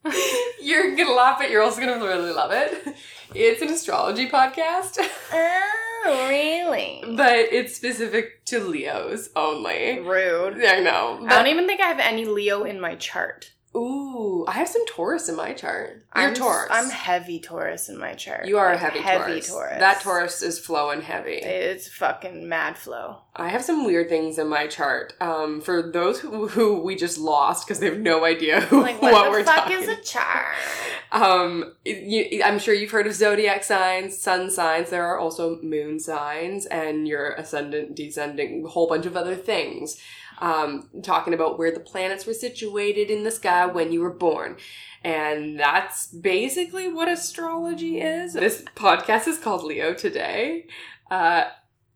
[0.61, 2.95] you're gonna laugh, but you're also gonna really love it.
[3.33, 4.97] It's an astrology podcast,
[5.31, 7.01] Oh, really?
[7.15, 9.99] but it's specific to Leos only.
[10.01, 10.61] Rude.
[10.63, 11.19] I know.
[11.25, 13.52] I don't even think I have any Leo in my chart.
[13.75, 16.05] Ooh, I have some Taurus in my chart.
[16.15, 16.69] You're I'm, Taurus.
[16.69, 18.45] I'm heavy Taurus in my chart.
[18.47, 19.79] You are a heavy, heavy Taurus.
[19.79, 21.37] That Taurus is flowing heavy.
[21.37, 23.17] It's fucking mad flow.
[23.35, 25.13] I have some weird things in my chart.
[25.19, 29.01] Um, for those who, who we just lost because they have no idea who, Like,
[29.01, 29.77] what, what the we're fuck talking.
[29.81, 30.45] is a chart?
[31.13, 34.89] Um, you, I'm sure you've heard of zodiac signs, sun signs.
[34.89, 40.01] There are also moon signs, and your ascendant, descending, a whole bunch of other things.
[40.43, 44.57] Um, talking about where the planets were situated in the sky when you were born.
[45.01, 48.33] And that's basically what astrology is.
[48.33, 50.65] This podcast is called Leo Today.
[51.09, 51.45] Uh,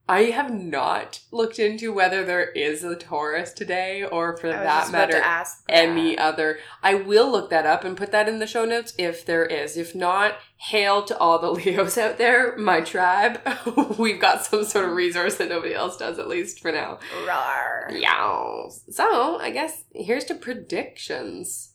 [0.09, 5.21] I have not looked into whether there is a Taurus today, or for that matter,
[5.67, 6.21] any that.
[6.21, 6.59] other.
[6.81, 9.75] I will look that up and put that in the show notes if there is.
[9.75, 13.41] If not, hail to all the Leos out there, my tribe.
[13.97, 16.99] We've got some sort of resource that nobody else does, at least for now.
[17.25, 17.99] Rawr.
[17.99, 18.69] Yeah.
[18.89, 21.73] So I guess here's to predictions.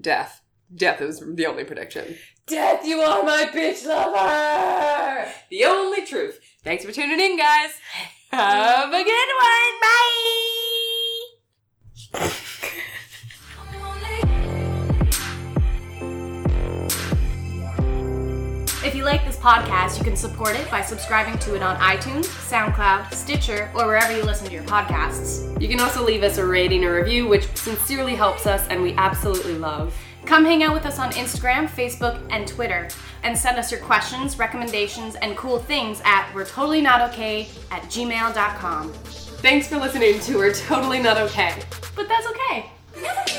[0.00, 0.40] Death.
[0.74, 2.16] Death is the only prediction.
[2.46, 5.30] Death, you are my bitch lover!
[5.50, 6.40] The only truth.
[6.64, 7.70] Thanks for tuning in, guys.
[8.30, 9.80] Have a good one.
[9.80, 10.52] Bye.
[18.84, 22.26] If you like this podcast, you can support it by subscribing to it on iTunes,
[22.26, 25.60] SoundCloud, Stitcher, or wherever you listen to your podcasts.
[25.60, 28.92] You can also leave us a rating or review, which sincerely helps us and we
[28.94, 29.96] absolutely love.
[30.26, 32.88] Come hang out with us on Instagram, Facebook, and Twitter,
[33.22, 37.82] and send us your questions, recommendations, and cool things at we're totally not okay at
[37.84, 38.92] gmail.com.
[38.92, 41.54] Thanks for listening to We're Totally Not Okay.
[41.96, 43.38] But that's okay.